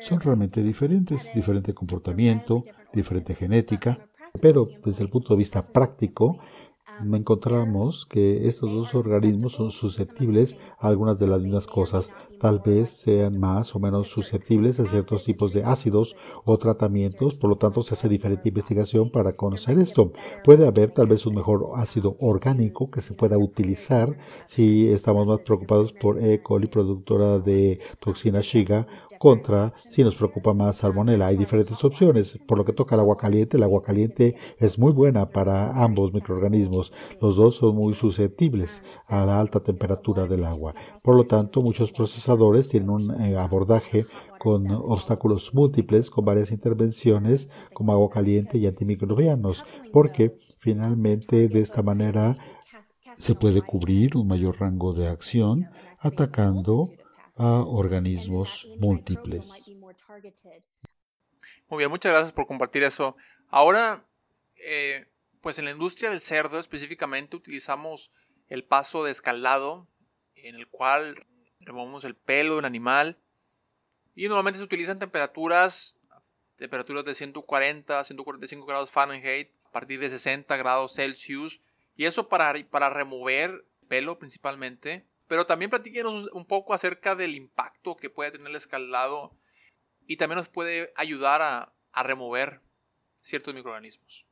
son 0.00 0.20
realmente 0.20 0.62
diferentes, 0.62 1.32
diferente 1.34 1.74
comportamiento, 1.74 2.64
diferente 2.92 3.34
genética, 3.34 4.08
pero 4.40 4.64
desde 4.84 5.02
el 5.02 5.10
punto 5.10 5.34
de 5.34 5.38
vista 5.38 5.62
práctico, 5.62 6.38
encontramos 7.16 8.06
que 8.06 8.48
estos 8.48 8.72
dos 8.72 8.94
organismos 8.94 9.52
son 9.52 9.70
susceptibles 9.70 10.56
a 10.78 10.88
algunas 10.88 11.18
de 11.18 11.26
las 11.26 11.40
mismas 11.40 11.66
cosas. 11.66 12.12
Tal 12.40 12.60
vez 12.60 12.90
sean 12.90 13.38
más 13.38 13.74
o 13.74 13.78
menos 13.78 14.08
susceptibles 14.08 14.80
a 14.80 14.86
ciertos 14.86 15.24
tipos 15.24 15.52
de 15.52 15.64
ácidos 15.64 16.16
o 16.44 16.58
tratamientos, 16.58 17.34
por 17.34 17.50
lo 17.50 17.56
tanto 17.56 17.82
se 17.82 17.94
hace 17.94 18.08
diferente 18.08 18.48
investigación 18.48 19.10
para 19.10 19.34
conocer 19.34 19.78
esto. 19.78 20.12
Puede 20.44 20.66
haber 20.66 20.90
tal 20.90 21.06
vez 21.06 21.26
un 21.26 21.34
mejor 21.34 21.64
ácido 21.76 22.16
orgánico 22.20 22.90
que 22.90 23.00
se 23.00 23.14
pueda 23.14 23.38
utilizar 23.38 24.16
si 24.46 24.88
estamos 24.88 25.26
más 25.26 25.40
preocupados 25.40 25.92
por 25.92 26.18
E. 26.18 26.42
coli 26.42 26.66
productora 26.66 27.38
de 27.38 27.80
toxina 28.00 28.40
Shiga 28.40 28.86
contra 29.24 29.72
si 29.88 30.04
nos 30.04 30.16
preocupa 30.16 30.52
más 30.52 30.76
salmonela. 30.76 31.28
Hay 31.28 31.38
diferentes 31.38 31.82
opciones. 31.82 32.38
Por 32.46 32.58
lo 32.58 32.64
que 32.66 32.74
toca 32.74 32.94
el 32.94 33.00
agua 33.00 33.16
caliente, 33.16 33.56
el 33.56 33.62
agua 33.62 33.82
caliente 33.82 34.36
es 34.58 34.78
muy 34.78 34.92
buena 34.92 35.30
para 35.30 35.82
ambos 35.82 36.12
microorganismos. 36.12 36.83
Los 37.20 37.36
dos 37.36 37.56
son 37.56 37.76
muy 37.76 37.94
susceptibles 37.94 38.82
a 39.08 39.24
la 39.24 39.40
alta 39.40 39.60
temperatura 39.60 40.26
del 40.26 40.44
agua. 40.44 40.74
Por 41.02 41.16
lo 41.16 41.26
tanto, 41.26 41.62
muchos 41.62 41.92
procesadores 41.92 42.68
tienen 42.68 42.90
un 42.90 43.22
eh, 43.22 43.36
abordaje 43.36 44.06
con 44.38 44.70
obstáculos 44.70 45.54
múltiples, 45.54 46.10
con 46.10 46.24
varias 46.24 46.50
intervenciones 46.50 47.48
como 47.72 47.92
agua 47.92 48.10
caliente 48.10 48.58
y 48.58 48.66
antimicrobianos, 48.66 49.64
porque 49.92 50.34
finalmente 50.58 51.48
de 51.48 51.60
esta 51.60 51.82
manera 51.82 52.36
se 53.16 53.34
puede 53.34 53.62
cubrir 53.62 54.16
un 54.16 54.28
mayor 54.28 54.60
rango 54.60 54.92
de 54.92 55.08
acción 55.08 55.70
atacando 55.98 56.90
a 57.36 57.60
organismos 57.62 58.68
múltiples. 58.78 59.70
Muy 61.68 61.78
bien, 61.78 61.90
muchas 61.90 62.12
gracias 62.12 62.32
por 62.32 62.46
compartir 62.46 62.82
eso. 62.82 63.16
Ahora, 63.48 64.06
eh, 64.56 65.06
pues 65.44 65.58
en 65.58 65.66
la 65.66 65.72
industria 65.72 66.08
del 66.08 66.20
cerdo 66.20 66.58
específicamente 66.58 67.36
utilizamos 67.36 68.10
el 68.48 68.64
paso 68.64 69.04
de 69.04 69.10
escaldado, 69.10 69.86
en 70.34 70.54
el 70.54 70.68
cual 70.68 71.26
removemos 71.60 72.04
el 72.04 72.16
pelo 72.16 72.56
del 72.56 72.64
animal 72.64 73.18
y 74.14 74.26
normalmente 74.26 74.58
se 74.58 74.64
utilizan 74.64 74.98
temperaturas, 74.98 75.98
temperaturas 76.56 77.04
de 77.04 77.14
140 77.14 78.02
145 78.04 78.64
grados 78.64 78.90
Fahrenheit 78.90 79.50
a 79.66 79.70
partir 79.70 80.00
de 80.00 80.08
60 80.08 80.56
grados 80.56 80.94
Celsius 80.94 81.60
y 81.94 82.06
eso 82.06 82.30
para, 82.30 82.54
para 82.70 82.88
remover 82.88 83.66
pelo 83.86 84.18
principalmente 84.18 85.06
pero 85.28 85.44
también 85.44 85.70
platíquenos 85.70 86.30
un 86.32 86.46
poco 86.46 86.72
acerca 86.72 87.16
del 87.16 87.34
impacto 87.34 87.96
que 87.96 88.08
puede 88.08 88.30
tener 88.30 88.46
el 88.46 88.56
escaldado 88.56 89.36
y 90.06 90.16
también 90.16 90.38
nos 90.38 90.48
puede 90.48 90.90
ayudar 90.96 91.42
a, 91.42 91.74
a 91.92 92.02
remover 92.02 92.62
ciertos 93.20 93.52
microorganismos. 93.52 94.26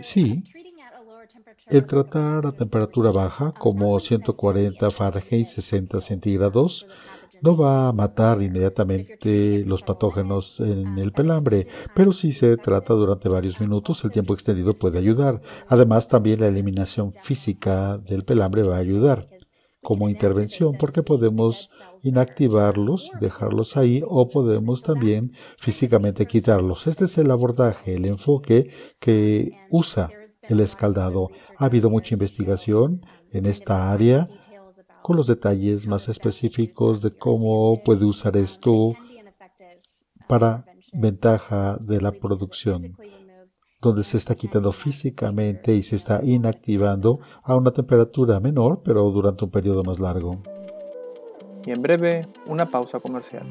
Sí, 0.00 0.42
el 1.68 1.86
tratar 1.86 2.46
a 2.46 2.52
temperatura 2.52 3.10
baja 3.10 3.52
como 3.52 3.98
140 3.98 4.90
Fahrenheit 4.90 5.46
60 5.46 6.00
centígrados 6.00 6.86
no 7.40 7.56
va 7.56 7.88
a 7.88 7.92
matar 7.92 8.42
inmediatamente 8.42 9.64
los 9.64 9.82
patógenos 9.82 10.60
en 10.60 10.98
el 10.98 11.12
pelambre, 11.12 11.66
pero 11.94 12.12
si 12.12 12.32
se 12.32 12.56
trata 12.56 12.94
durante 12.94 13.28
varios 13.28 13.60
minutos, 13.60 14.04
el 14.04 14.10
tiempo 14.10 14.34
extendido 14.34 14.72
puede 14.72 14.98
ayudar. 14.98 15.40
Además, 15.68 16.08
también 16.08 16.40
la 16.40 16.48
eliminación 16.48 17.12
física 17.12 17.98
del 17.98 18.24
pelambre 18.24 18.62
va 18.62 18.76
a 18.76 18.80
ayudar 18.80 19.28
como 19.82 20.08
intervención 20.08 20.76
porque 20.78 21.02
podemos 21.02 21.70
inactivarlos 22.02 23.10
y 23.14 23.18
dejarlos 23.20 23.76
ahí 23.76 24.02
o 24.06 24.28
podemos 24.28 24.82
también 24.82 25.32
físicamente 25.58 26.26
quitarlos. 26.26 26.86
Este 26.86 27.04
es 27.04 27.18
el 27.18 27.30
abordaje, 27.30 27.94
el 27.94 28.04
enfoque 28.04 28.70
que 28.98 29.52
usa 29.70 30.10
el 30.42 30.60
escaldado. 30.60 31.30
Ha 31.56 31.66
habido 31.66 31.90
mucha 31.90 32.14
investigación 32.14 33.02
en 33.32 33.46
esta 33.46 33.92
área 33.92 34.28
con 35.02 35.16
los 35.16 35.26
detalles 35.26 35.86
más 35.86 36.08
específicos 36.08 37.00
de 37.00 37.14
cómo 37.16 37.82
puede 37.84 38.04
usar 38.04 38.36
esto 38.36 38.94
para 40.26 40.64
ventaja 40.92 41.78
de 41.80 42.00
la 42.00 42.12
producción, 42.12 42.96
donde 43.80 44.04
se 44.04 44.16
está 44.16 44.34
quitando 44.34 44.72
físicamente 44.72 45.74
y 45.74 45.82
se 45.82 45.96
está 45.96 46.20
inactivando 46.22 47.20
a 47.42 47.54
una 47.56 47.72
temperatura 47.72 48.40
menor, 48.40 48.82
pero 48.84 49.10
durante 49.10 49.44
un 49.44 49.50
periodo 49.50 49.82
más 49.84 50.00
largo. 50.00 50.42
Y 51.64 51.70
en 51.70 51.82
breve, 51.82 52.28
una 52.46 52.70
pausa 52.70 53.00
comercial. 53.00 53.46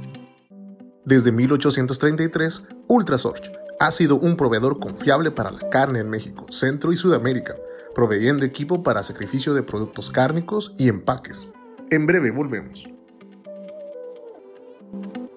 Desde 1.06 1.32
1833, 1.32 2.68
Ultrasorge 2.88 3.52
ha 3.80 3.92
sido 3.92 4.18
un 4.18 4.36
proveedor 4.36 4.80
confiable 4.80 5.32
para 5.32 5.52
la 5.52 5.70
carne 5.70 6.00
en 6.00 6.10
México, 6.10 6.46
Centro 6.50 6.92
y 6.92 6.98
Sudamérica 6.98 7.56
proveyendo 7.98 8.46
equipo 8.46 8.84
para 8.84 9.02
sacrificio 9.02 9.56
de 9.56 9.64
productos 9.64 10.12
cárnicos 10.12 10.72
y 10.78 10.88
empaques. 10.88 11.48
En 11.90 12.06
breve 12.06 12.30
volvemos. 12.30 12.88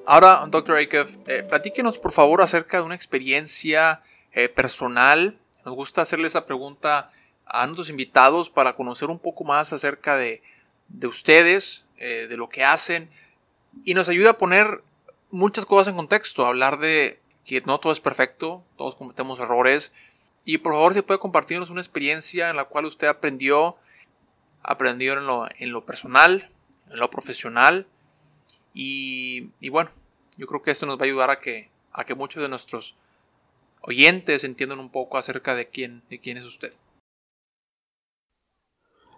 Ahora, 0.04 0.46
Dr. 0.46 0.76
Akev, 0.76 1.08
eh, 1.26 1.42
platíquenos 1.42 1.96
por 1.98 2.12
favor 2.12 2.42
acerca 2.42 2.76
de 2.76 2.82
una 2.82 2.94
experiencia 2.94 4.02
eh, 4.32 4.48
personal. 4.48 5.38
Nos 5.64 5.74
gusta 5.74 6.02
hacerle 6.02 6.26
esa 6.26 6.46
pregunta 6.46 7.12
a 7.46 7.66
nuestros 7.66 7.90
invitados 7.90 8.50
para 8.50 8.74
conocer 8.74 9.08
un 9.10 9.18
poco 9.18 9.44
más 9.44 9.72
acerca 9.72 10.16
de, 10.16 10.42
ustedes, 11.04 11.84
eh, 11.96 12.26
de 12.28 12.36
lo 12.36 12.48
que 12.48 12.64
hacen, 12.64 13.10
y 13.84 13.94
nos 13.94 14.08
ayuda 14.08 14.30
a 14.30 14.38
poner 14.38 14.82
muchas 15.30 15.66
cosas 15.66 15.88
en 15.88 15.96
contexto, 15.96 16.46
hablar 16.46 16.78
de 16.78 17.20
que 17.44 17.60
no 17.62 17.78
todo 17.78 17.92
es 17.92 18.00
perfecto, 18.00 18.64
todos 18.76 18.96
cometemos 18.96 19.40
errores, 19.40 19.92
y 20.44 20.58
por 20.58 20.72
favor, 20.72 20.94
si 20.94 21.02
puede 21.02 21.20
compartirnos 21.20 21.70
una 21.70 21.80
experiencia 21.80 22.50
en 22.50 22.56
la 22.56 22.64
cual 22.64 22.86
usted 22.86 23.08
aprendió, 23.08 23.76
aprendió 24.62 25.12
en 25.14 25.26
lo, 25.26 25.46
en 25.58 25.70
lo 25.70 25.84
personal, 25.84 26.50
en 26.90 26.98
lo 26.98 27.10
profesional. 27.10 27.86
Y, 28.72 29.50
y, 29.60 29.68
bueno, 29.68 29.90
yo 30.36 30.46
creo 30.46 30.62
que 30.62 30.70
esto 30.70 30.86
nos 30.86 30.96
va 30.98 31.02
a 31.02 31.04
ayudar 31.04 31.30
a 31.30 31.40
que, 31.40 31.70
a 31.92 32.04
que 32.04 32.14
muchos 32.14 32.42
de 32.42 32.48
nuestros 32.48 32.96
oyentes 33.82 34.44
entiendan 34.44 34.80
un 34.80 34.90
poco 34.90 35.18
acerca 35.18 35.54
de 35.54 35.68
quién, 35.68 36.02
de 36.10 36.20
quién 36.20 36.36
es 36.36 36.44
usted. 36.44 36.72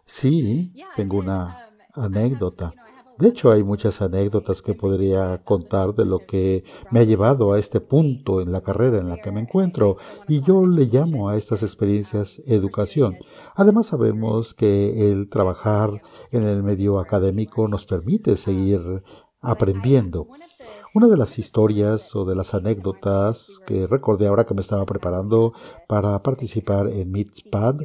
Sí, 0.04 0.72
tengo 0.96 1.18
una 1.18 1.70
anécdota. 1.94 2.74
De 3.18 3.28
hecho, 3.28 3.52
hay 3.52 3.62
muchas 3.62 4.00
anécdotas 4.02 4.62
que 4.62 4.74
podría 4.74 5.42
contar 5.44 5.94
de 5.94 6.04
lo 6.04 6.26
que 6.26 6.64
me 6.90 7.00
ha 7.00 7.04
llevado 7.04 7.52
a 7.52 7.58
este 7.58 7.80
punto 7.80 8.40
en 8.40 8.50
la 8.50 8.62
carrera 8.62 8.98
en 8.98 9.08
la 9.08 9.18
que 9.18 9.30
me 9.30 9.40
encuentro, 9.40 9.96
y 10.28 10.40
yo 10.42 10.66
le 10.66 10.86
llamo 10.86 11.28
a 11.28 11.36
estas 11.36 11.62
experiencias 11.62 12.42
educación. 12.46 13.16
Además, 13.54 13.86
sabemos 13.86 14.54
que 14.54 15.10
el 15.10 15.28
trabajar 15.28 16.02
en 16.30 16.42
el 16.44 16.62
medio 16.62 16.98
académico 16.98 17.68
nos 17.68 17.84
permite 17.84 18.36
seguir 18.36 19.04
aprendiendo. 19.40 20.28
Una 20.94 21.08
de 21.08 21.16
las 21.16 21.38
historias 21.38 22.14
o 22.14 22.26
de 22.26 22.34
las 22.34 22.52
anécdotas 22.52 23.60
que 23.66 23.86
recordé 23.86 24.26
ahora 24.26 24.44
que 24.44 24.52
me 24.52 24.60
estaba 24.60 24.84
preparando 24.84 25.54
para 25.88 26.22
participar 26.22 26.88
en 26.88 27.10
Meetspad, 27.10 27.76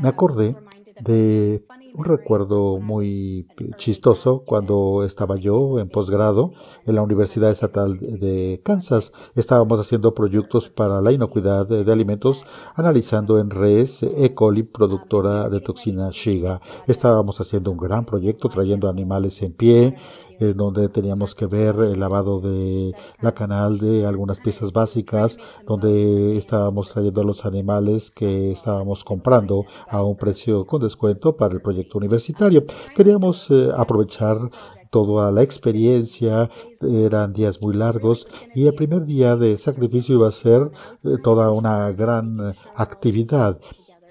me 0.00 0.08
acordé 0.08 0.56
de 1.02 1.62
un 1.94 2.04
recuerdo 2.04 2.78
muy 2.78 3.46
chistoso 3.76 4.42
cuando 4.46 5.04
estaba 5.04 5.36
yo 5.36 5.78
en 5.78 5.88
posgrado 5.88 6.52
en 6.86 6.94
la 6.94 7.02
Universidad 7.02 7.50
Estatal 7.50 7.98
de 7.98 8.60
Kansas. 8.64 9.12
Estábamos 9.36 9.78
haciendo 9.78 10.14
proyectos 10.14 10.70
para 10.70 11.00
la 11.02 11.12
inocuidad 11.12 11.66
de, 11.66 11.90
alimentos 11.92 12.44
analizando 12.74 13.38
en 13.38 13.50
res 13.50 14.02
E. 14.02 14.34
coli 14.34 14.62
productora 14.62 15.48
de 15.50 15.60
toxina 15.60 16.10
Shiga. 16.10 16.60
Estábamos 16.86 17.40
haciendo 17.40 17.70
un 17.70 17.76
gran 17.76 18.06
proyecto 18.06 18.48
trayendo 18.48 18.88
animales 18.88 19.42
en 19.42 19.52
pie 19.52 19.96
eh, 20.42 20.54
donde 20.54 20.88
teníamos 20.88 21.36
que 21.36 21.46
ver 21.46 21.76
el 21.76 22.00
lavado 22.00 22.40
de 22.40 22.92
la 23.20 23.32
canal 23.32 23.78
de 23.78 24.06
algunas 24.06 24.40
piezas 24.40 24.72
básicas, 24.72 25.38
donde 25.66 26.36
estábamos 26.36 26.90
trayendo 26.90 27.22
los 27.22 27.44
animales 27.44 28.10
que 28.10 28.50
estábamos 28.50 29.04
comprando 29.04 29.66
a 29.88 30.02
un 30.02 30.16
precio 30.16 30.66
con 30.66 30.82
descuento 30.82 31.36
para 31.36 31.54
el 31.54 31.60
proyecto 31.62 31.81
universitario. 31.94 32.64
Queríamos 32.94 33.50
eh, 33.50 33.70
aprovechar 33.76 34.50
toda 34.90 35.32
la 35.32 35.42
experiencia, 35.42 36.50
eran 36.82 37.32
días 37.32 37.62
muy 37.62 37.74
largos 37.74 38.26
y 38.54 38.66
el 38.66 38.74
primer 38.74 39.06
día 39.06 39.36
de 39.36 39.56
sacrificio 39.56 40.16
iba 40.16 40.28
a 40.28 40.32
ser 40.32 40.70
eh, 41.02 41.16
toda 41.22 41.50
una 41.50 41.90
gran 41.92 42.54
actividad. 42.76 43.58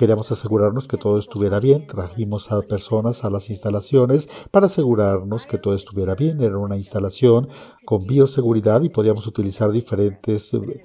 Queríamos 0.01 0.31
asegurarnos 0.31 0.87
que 0.87 0.97
todo 0.97 1.19
estuviera 1.19 1.59
bien. 1.59 1.85
Trajimos 1.85 2.51
a 2.51 2.59
personas 2.63 3.23
a 3.23 3.29
las 3.29 3.51
instalaciones 3.51 4.27
para 4.49 4.65
asegurarnos 4.65 5.45
que 5.45 5.59
todo 5.59 5.75
estuviera 5.75 6.15
bien. 6.15 6.41
Era 6.41 6.57
una 6.57 6.75
instalación 6.75 7.49
con 7.85 8.07
bioseguridad 8.07 8.81
y 8.81 8.89
podíamos 8.89 9.27
utilizar 9.27 9.69
diferentes 9.71 10.55
eh, 10.55 10.83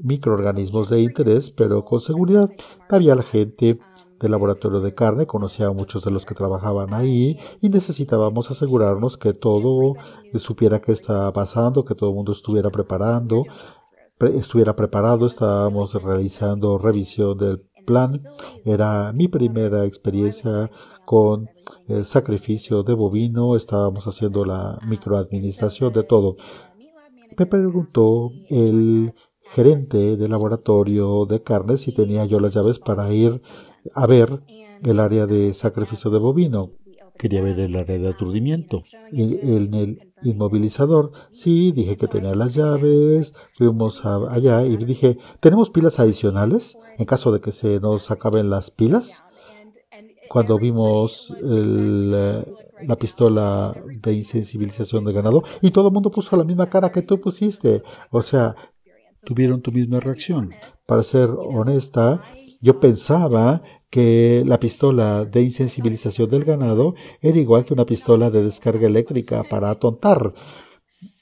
microorganismos 0.00 0.90
de 0.90 1.00
interés, 1.00 1.50
pero 1.50 1.82
con 1.82 2.00
seguridad. 2.00 2.50
Había 2.90 3.14
la 3.14 3.22
gente 3.22 3.78
del 4.20 4.30
laboratorio 4.30 4.80
de 4.80 4.94
carne, 4.94 5.26
conocía 5.26 5.66
a 5.66 5.72
muchos 5.72 6.04
de 6.04 6.10
los 6.10 6.24
que 6.24 6.34
trabajaban 6.34 6.94
ahí 6.94 7.38
y 7.60 7.68
necesitábamos 7.68 8.50
asegurarnos 8.50 9.16
que 9.16 9.34
todo 9.34 9.94
supiera 10.34 10.80
qué 10.80 10.92
estaba 10.92 11.32
pasando, 11.32 11.84
que 11.84 11.94
todo 11.94 12.10
el 12.10 12.16
mundo 12.16 12.32
estuviera 12.32 12.70
preparando, 12.70 13.44
estuviera 14.20 14.74
preparado, 14.74 15.26
estábamos 15.26 15.94
realizando 16.02 16.78
revisión 16.78 17.36
del 17.38 17.62
plan. 17.86 18.22
Era 18.64 19.12
mi 19.12 19.28
primera 19.28 19.84
experiencia 19.84 20.70
con 21.04 21.48
el 21.88 22.04
sacrificio 22.04 22.82
de 22.82 22.94
bovino, 22.94 23.56
estábamos 23.56 24.06
haciendo 24.06 24.44
la 24.44 24.78
microadministración 24.86 25.92
de 25.92 26.02
todo. 26.02 26.36
Me 27.38 27.46
preguntó 27.46 28.32
el 28.48 29.14
gerente 29.52 30.16
del 30.16 30.30
laboratorio 30.30 31.24
de 31.26 31.42
carne 31.42 31.76
si 31.76 31.92
tenía 31.92 32.24
yo 32.24 32.40
las 32.40 32.52
llaves 32.54 32.78
para 32.78 33.12
ir 33.12 33.40
a 33.94 34.06
ver 34.06 34.40
el 34.82 35.00
área 35.00 35.26
de 35.26 35.54
sacrificio 35.54 36.10
de 36.10 36.18
bovino. 36.18 36.70
Quería 37.18 37.42
ver 37.42 37.58
el 37.60 37.76
área 37.76 37.98
de 37.98 38.08
aturdimiento. 38.08 38.82
Y 39.10 39.22
en 39.22 39.72
el 39.74 40.12
inmovilizador, 40.22 41.12
sí, 41.30 41.72
dije 41.72 41.96
que 41.96 42.08
tenía 42.08 42.34
las 42.34 42.54
llaves, 42.54 43.32
fuimos 43.54 44.04
allá 44.04 44.64
y 44.64 44.76
dije, 44.76 45.16
¿tenemos 45.40 45.70
pilas 45.70 45.98
adicionales 45.98 46.76
en 46.98 47.06
caso 47.06 47.32
de 47.32 47.40
que 47.40 47.52
se 47.52 47.80
nos 47.80 48.10
acaben 48.10 48.50
las 48.50 48.70
pilas? 48.70 49.22
Cuando 50.28 50.58
vimos 50.58 51.34
la 51.40 52.96
pistola 52.96 53.74
de 54.02 54.12
insensibilización 54.12 55.04
de 55.04 55.12
ganado 55.12 55.42
y 55.62 55.70
todo 55.70 55.88
el 55.88 55.94
mundo 55.94 56.10
puso 56.10 56.36
la 56.36 56.44
misma 56.44 56.68
cara 56.68 56.92
que 56.92 57.02
tú 57.02 57.18
pusiste. 57.18 57.82
O 58.10 58.20
sea, 58.20 58.54
tuvieron 59.24 59.62
tu 59.62 59.72
misma 59.72 60.00
reacción. 60.00 60.52
Para 60.86 61.02
ser 61.02 61.30
honesta, 61.30 62.22
yo 62.60 62.78
pensaba 62.78 63.62
que 63.90 64.42
la 64.46 64.58
pistola 64.58 65.24
de 65.24 65.42
insensibilización 65.42 66.28
del 66.30 66.44
ganado 66.44 66.94
era 67.20 67.38
igual 67.38 67.64
que 67.64 67.74
una 67.74 67.86
pistola 67.86 68.30
de 68.30 68.42
descarga 68.42 68.86
eléctrica 68.86 69.44
para 69.48 69.70
atontar. 69.70 70.34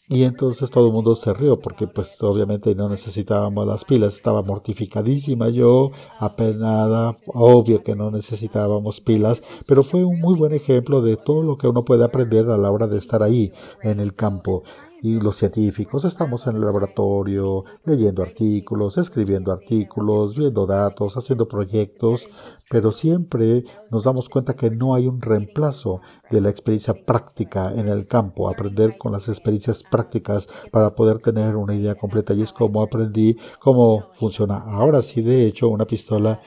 Y 0.06 0.24
entonces 0.24 0.70
todo 0.70 0.88
el 0.88 0.92
mundo 0.92 1.14
se 1.14 1.32
rió 1.32 1.58
porque 1.58 1.86
pues 1.86 2.22
obviamente 2.22 2.74
no 2.74 2.90
necesitábamos 2.90 3.66
las 3.66 3.86
pilas, 3.86 4.14
estaba 4.14 4.42
mortificadísima 4.42 5.48
yo, 5.48 5.92
apenada, 6.18 7.16
obvio 7.26 7.82
que 7.82 7.96
no 7.96 8.10
necesitábamos 8.10 9.00
pilas, 9.00 9.42
pero 9.66 9.82
fue 9.82 10.04
un 10.04 10.20
muy 10.20 10.36
buen 10.36 10.52
ejemplo 10.52 11.00
de 11.00 11.16
todo 11.16 11.42
lo 11.42 11.56
que 11.56 11.68
uno 11.68 11.86
puede 11.86 12.04
aprender 12.04 12.50
a 12.50 12.58
la 12.58 12.70
hora 12.70 12.86
de 12.86 12.98
estar 12.98 13.22
ahí 13.22 13.50
en 13.82 13.98
el 13.98 14.12
campo 14.12 14.62
y 15.04 15.20
los 15.20 15.36
científicos 15.36 16.06
estamos 16.06 16.46
en 16.46 16.56
el 16.56 16.62
laboratorio 16.62 17.66
leyendo 17.84 18.22
artículos, 18.22 18.96
escribiendo 18.96 19.52
artículos, 19.52 20.34
viendo 20.34 20.64
datos, 20.64 21.18
haciendo 21.18 21.46
proyectos, 21.46 22.26
pero 22.70 22.90
siempre 22.90 23.64
nos 23.90 24.04
damos 24.04 24.30
cuenta 24.30 24.56
que 24.56 24.70
no 24.70 24.94
hay 24.94 25.06
un 25.06 25.20
reemplazo 25.20 26.00
de 26.30 26.40
la 26.40 26.48
experiencia 26.48 26.94
práctica 26.94 27.70
en 27.74 27.88
el 27.88 28.06
campo, 28.06 28.48
aprender 28.48 28.96
con 28.96 29.12
las 29.12 29.28
experiencias 29.28 29.82
prácticas 29.82 30.48
para 30.72 30.94
poder 30.94 31.18
tener 31.18 31.54
una 31.56 31.74
idea 31.74 31.96
completa 31.96 32.32
y 32.32 32.40
es 32.40 32.54
como 32.54 32.82
aprendí 32.82 33.36
cómo 33.60 34.08
funciona 34.14 34.56
ahora 34.56 35.02
sí 35.02 35.20
de 35.20 35.46
hecho 35.46 35.68
una 35.68 35.84
pistola 35.84 36.40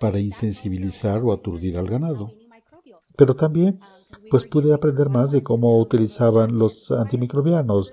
para 0.00 0.18
insensibilizar 0.18 1.20
o 1.22 1.34
aturdir 1.34 1.76
al 1.76 1.86
ganado. 1.86 2.32
Pero 3.14 3.36
también 3.36 3.78
pues 4.30 4.46
pude 4.46 4.72
aprender 4.72 5.10
más 5.10 5.32
de 5.32 5.42
cómo 5.42 5.78
utilizaban 5.78 6.58
los 6.58 6.90
antimicrobianos, 6.92 7.92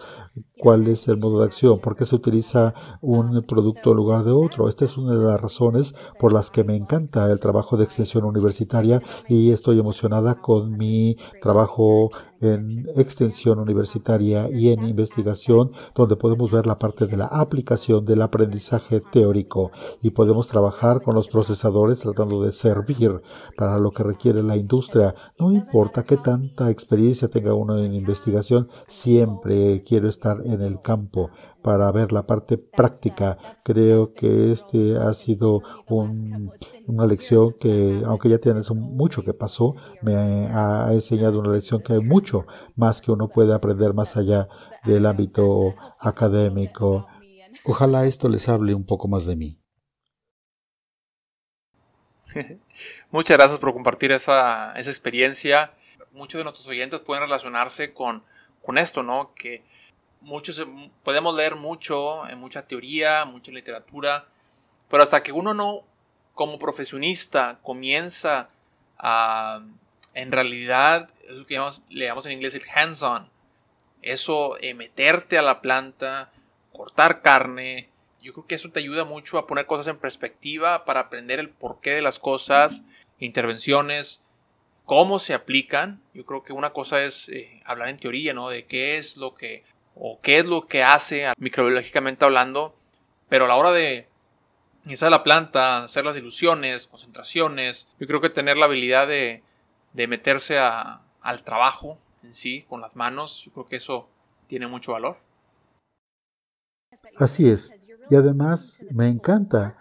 cuál 0.60 0.88
es 0.88 1.08
el 1.08 1.18
modo 1.18 1.40
de 1.40 1.46
acción, 1.46 1.80
por 1.80 1.96
qué 1.96 2.06
se 2.06 2.16
utiliza 2.16 2.74
un 3.02 3.44
producto 3.44 3.92
en 3.92 3.98
lugar 3.98 4.24
de 4.24 4.32
otro. 4.32 4.70
Esta 4.70 4.86
es 4.86 4.98
una 4.98 5.18
de 5.18 5.26
las 5.26 5.42
razones 5.42 5.94
por 6.20 6.34
las 6.34 6.52
que 6.52 6.64
me 6.64 6.76
encanta 6.76 7.30
el 7.32 7.40
trabajo 7.40 7.78
de 7.78 7.84
extensión 7.84 8.24
universitaria 8.24 9.02
y 9.28 9.52
estoy 9.52 9.80
emocionada 9.80 10.36
con 10.36 10.78
mi 10.78 11.18
trabajo 11.42 12.12
en 12.40 12.86
extensión 12.96 13.60
universitaria 13.60 14.50
y 14.50 14.70
en 14.70 14.88
investigación, 14.88 15.72
donde 15.96 16.16
podemos 16.16 16.52
ver 16.52 16.68
la 16.68 16.78
parte 16.78 17.08
de 17.08 17.18
la 17.18 17.26
aplicación 17.26 18.06
del 18.06 18.22
aprendizaje 18.22 19.02
teórico 19.02 19.72
y 20.02 20.12
podemos 20.12 20.48
trabajar 20.48 21.02
con 21.02 21.16
los 21.16 21.30
procesadores 21.30 22.00
tratando 22.00 22.42
de 22.44 22.52
servir 22.52 23.22
para 23.56 23.80
lo 23.80 23.92
que 23.92 24.04
requiere 24.04 24.44
la 24.44 24.58
industria. 24.58 25.16
No 25.40 25.52
importa 25.52 26.04
qué 26.04 26.18
tanta 26.28 26.70
experiencia 26.70 27.30
tenga 27.30 27.54
uno 27.54 27.78
en 27.78 27.94
investigación, 27.94 28.70
siempre 28.90 29.82
quiero 29.84 30.10
estar 30.10 30.42
en 30.44 30.62
el 30.62 30.82
campo 30.82 31.32
para 31.62 31.90
ver 31.94 32.12
la 32.12 32.28
parte 32.28 32.58
práctica. 32.58 33.38
Creo 33.64 34.14
que 34.14 34.52
este 34.52 34.98
ha 34.98 35.14
sido 35.14 35.62
una 35.88 37.06
lección 37.06 37.54
que, 37.58 38.04
aunque 38.06 38.28
ya 38.28 38.40
tienes 38.40 38.70
mucho 38.72 39.24
que 39.24 39.34
pasó, 39.34 39.78
me 40.02 40.16
ha 40.16 40.90
enseñado 40.92 41.40
una 41.40 41.54
lección 41.54 41.82
que 41.82 41.94
hay 41.94 42.02
mucho 42.02 42.46
más 42.76 43.02
que 43.02 43.14
uno 43.14 43.30
puede 43.30 43.54
aprender 43.54 43.94
más 43.94 44.18
allá 44.18 44.50
del 44.84 45.06
ámbito 45.06 45.76
académico. 46.02 47.08
Ojalá 47.64 48.06
esto 48.06 48.28
les 48.28 48.50
hable 48.50 48.76
un 48.76 48.86
poco 48.86 49.08
más 49.08 49.26
de 49.26 49.38
mí. 49.38 49.62
Muchas 53.12 53.38
gracias 53.38 53.60
por 53.60 53.72
compartir 53.72 54.12
esa, 54.12 54.74
esa 54.74 54.90
experiencia. 54.90 55.72
Muchos 56.18 56.40
de 56.40 56.44
nuestros 56.44 56.68
oyentes 56.68 57.00
pueden 57.02 57.24
relacionarse 57.24 57.94
con, 57.94 58.24
con 58.64 58.78
esto, 58.78 59.04
¿no? 59.04 59.34
Que 59.36 59.64
muchos 60.22 60.66
podemos 61.04 61.36
leer 61.36 61.56
mucho, 61.56 62.28
en 62.28 62.40
mucha 62.40 62.68
teoría, 62.68 63.24
mucha 63.26 63.52
literatura, 63.52 64.28
pero 64.90 65.04
hasta 65.04 65.22
que 65.22 65.32
uno 65.32 65.54
no, 65.54 65.84
como 66.34 66.58
profesionista, 66.58 67.60
comienza 67.62 68.50
a, 68.98 69.62
en 70.16 70.32
realidad, 70.32 71.10
lo 71.30 71.46
que 71.46 71.62
le 71.90 72.06
llamamos 72.06 72.26
en 72.26 72.32
inglés 72.32 72.56
el 72.56 72.64
hands-on, 72.74 73.30
eso, 74.02 74.58
eh, 74.60 74.74
meterte 74.74 75.38
a 75.38 75.44
la 75.44 75.62
planta, 75.62 76.32
cortar 76.72 77.22
carne, 77.22 77.90
yo 78.22 78.34
creo 78.34 78.48
que 78.48 78.56
eso 78.56 78.72
te 78.72 78.80
ayuda 78.80 79.06
mucho 79.06 79.38
a 79.38 79.46
poner 79.46 79.68
cosas 79.68 79.88
en 79.88 79.98
perspectiva 79.98 80.84
para 80.84 81.02
aprender 81.02 81.40
el 81.40 81.50
porqué 81.50 81.92
de 81.92 82.02
las 82.02 82.20
cosas, 82.20 82.84
intervenciones, 83.20 84.22
cómo 84.88 85.20
se 85.20 85.36
aplican. 85.36 86.02
Yo 86.16 86.26
creo 86.26 86.44
que 86.44 86.54
una 86.54 86.72
cosa 86.72 87.04
es 87.04 87.30
eh, 87.30 87.62
hablar 87.66 87.90
en 87.90 88.00
teoría, 88.00 88.34
¿no? 88.34 88.50
De 88.50 88.66
qué 88.66 88.98
es 88.98 89.18
lo 89.18 89.36
que 89.36 89.64
o 89.94 90.20
qué 90.22 90.38
es 90.38 90.48
lo 90.48 90.68
que 90.68 90.84
hace 90.84 91.32
microbiológicamente 91.38 92.24
hablando, 92.24 92.74
pero 93.30 93.46
a 93.46 93.48
la 93.48 93.56
hora 93.56 93.72
de, 93.72 94.08
iniciar 94.86 95.12
la 95.12 95.24
planta, 95.24 95.84
hacer 95.84 96.06
las 96.06 96.16
ilusiones, 96.16 96.88
concentraciones. 96.88 97.88
Yo 98.00 98.08
creo 98.08 98.22
que 98.22 98.30
tener 98.30 98.56
la 98.56 98.66
habilidad 98.66 99.08
de, 99.08 99.44
de 99.94 100.08
meterse 100.08 100.60
a, 100.60 101.02
al 101.22 101.44
trabajo 101.44 101.98
en 102.24 102.34
sí, 102.34 102.66
con 102.70 102.80
las 102.80 102.96
manos, 102.96 103.44
yo 103.44 103.52
creo 103.52 103.66
que 103.66 103.76
eso 103.76 104.08
tiene 104.48 104.68
mucho 104.68 104.94
valor. 104.94 105.18
Así 107.18 107.50
es. 107.50 107.74
Y 108.10 108.16
además 108.16 108.86
me 108.92 109.10
encanta 109.10 109.78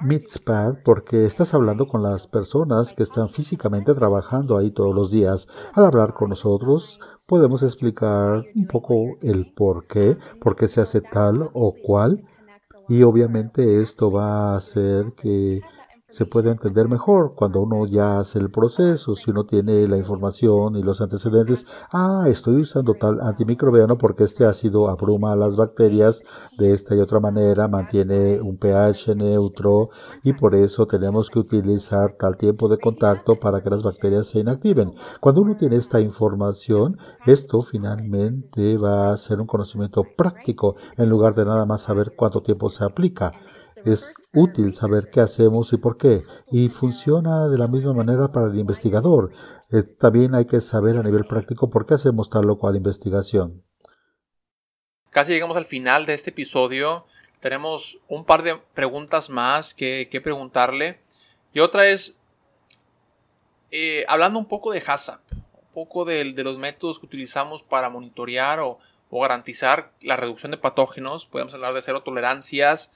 Mitzpad 0.00 0.78
porque 0.84 1.24
estás 1.24 1.54
hablando 1.54 1.86
con 1.86 2.02
las 2.02 2.26
personas 2.26 2.92
que 2.92 3.04
están 3.04 3.28
físicamente 3.28 3.94
trabajando 3.94 4.56
ahí 4.56 4.70
todos 4.70 4.94
los 4.94 5.10
días. 5.10 5.46
Al 5.72 5.84
hablar 5.84 6.14
con 6.14 6.30
nosotros 6.30 6.98
podemos 7.28 7.62
explicar 7.62 8.44
un 8.56 8.66
poco 8.66 9.16
el 9.22 9.52
por 9.54 9.86
qué, 9.86 10.16
por 10.40 10.56
qué 10.56 10.66
se 10.66 10.80
hace 10.80 11.00
tal 11.00 11.48
o 11.52 11.74
cual. 11.80 12.24
Y 12.88 13.02
obviamente 13.02 13.80
esto 13.80 14.10
va 14.10 14.52
a 14.52 14.56
hacer 14.56 15.12
que 15.16 15.62
se 16.14 16.26
puede 16.26 16.52
entender 16.52 16.88
mejor 16.88 17.34
cuando 17.34 17.60
uno 17.60 17.86
ya 17.86 18.20
hace 18.20 18.38
el 18.38 18.48
proceso, 18.48 19.16
si 19.16 19.32
uno 19.32 19.44
tiene 19.44 19.88
la 19.88 19.96
información 19.96 20.76
y 20.76 20.82
los 20.84 21.00
antecedentes. 21.00 21.66
Ah, 21.90 22.26
estoy 22.28 22.60
usando 22.60 22.94
tal 22.94 23.20
antimicrobiano 23.20 23.98
porque 23.98 24.22
este 24.22 24.44
ácido 24.44 24.88
abruma 24.88 25.32
a 25.32 25.36
las 25.36 25.56
bacterias 25.56 26.22
de 26.56 26.72
esta 26.72 26.94
y 26.94 27.00
otra 27.00 27.18
manera, 27.18 27.66
mantiene 27.66 28.40
un 28.40 28.56
pH 28.58 29.16
neutro 29.16 29.88
y 30.22 30.34
por 30.34 30.54
eso 30.54 30.86
tenemos 30.86 31.30
que 31.30 31.40
utilizar 31.40 32.14
tal 32.16 32.36
tiempo 32.36 32.68
de 32.68 32.78
contacto 32.78 33.34
para 33.40 33.60
que 33.60 33.70
las 33.70 33.82
bacterias 33.82 34.28
se 34.28 34.38
inactiven. 34.38 34.94
Cuando 35.20 35.42
uno 35.42 35.56
tiene 35.56 35.74
esta 35.74 36.00
información, 36.00 36.96
esto 37.26 37.60
finalmente 37.60 38.78
va 38.78 39.10
a 39.10 39.16
ser 39.16 39.40
un 39.40 39.48
conocimiento 39.48 40.04
práctico 40.16 40.76
en 40.96 41.10
lugar 41.10 41.34
de 41.34 41.44
nada 41.44 41.66
más 41.66 41.82
saber 41.82 42.12
cuánto 42.14 42.40
tiempo 42.40 42.70
se 42.70 42.84
aplica. 42.84 43.32
Es 43.84 44.14
útil 44.32 44.74
saber 44.74 45.10
qué 45.10 45.20
hacemos 45.20 45.72
y 45.74 45.76
por 45.76 45.98
qué, 45.98 46.22
y 46.50 46.70
funciona 46.70 47.48
de 47.48 47.58
la 47.58 47.68
misma 47.68 47.92
manera 47.92 48.32
para 48.32 48.46
el 48.46 48.58
investigador. 48.58 49.30
Eh, 49.70 49.82
también 49.82 50.34
hay 50.34 50.46
que 50.46 50.60
saber 50.62 50.96
a 50.96 51.02
nivel 51.02 51.26
práctico 51.26 51.68
por 51.68 51.84
qué 51.84 51.94
hacemos 51.94 52.30
tal 52.30 52.48
o 52.48 52.58
cual 52.58 52.76
investigación. 52.76 53.62
Casi 55.10 55.32
llegamos 55.32 55.56
al 55.56 55.64
final 55.64 56.06
de 56.06 56.14
este 56.14 56.30
episodio. 56.30 57.06
Tenemos 57.40 58.00
un 58.08 58.24
par 58.24 58.42
de 58.42 58.56
preguntas 58.72 59.30
más 59.30 59.74
que, 59.74 60.08
preguntarle. 60.24 60.98
Y 61.52 61.60
otra 61.60 61.86
es, 61.86 62.14
eh, 63.70 64.04
hablando 64.08 64.38
un 64.38 64.46
poco 64.46 64.72
de 64.72 64.82
HACCP, 64.84 65.32
un 65.32 65.72
poco 65.72 66.04
de, 66.04 66.24
los 66.24 66.58
métodos 66.58 66.98
que 66.98 67.06
utilizamos 67.06 67.62
para 67.62 67.90
monitorear 67.90 68.60
o, 68.60 68.78
o 69.10 69.20
garantizar 69.20 69.92
la 70.00 70.16
reducción 70.16 70.52
de 70.52 70.58
patógenos. 70.58 71.26
Podemos 71.26 71.52
hablar 71.54 71.74
de 71.74 71.82
cero 71.82 72.02
tolerancias, 72.02 72.90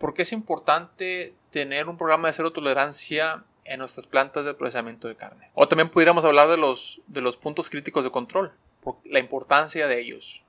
¿Por 0.00 0.14
qué 0.14 0.22
es 0.22 0.32
importante 0.32 1.34
tener 1.50 1.86
un 1.86 1.98
programa 1.98 2.28
de 2.28 2.32
cero 2.32 2.54
tolerancia 2.54 3.44
en 3.64 3.80
nuestras 3.80 4.06
plantas 4.06 4.46
de 4.46 4.54
procesamiento 4.54 5.08
de 5.08 5.14
carne? 5.14 5.50
O 5.54 5.68
también 5.68 5.90
pudiéramos 5.90 6.24
hablar 6.24 6.48
de 6.48 6.56
los, 6.56 7.02
de 7.06 7.20
los 7.20 7.36
puntos 7.36 7.68
críticos 7.68 8.02
de 8.02 8.10
control, 8.10 8.50
por 8.82 8.96
la 9.04 9.18
importancia 9.18 9.86
de 9.86 10.00
ellos. 10.00 10.42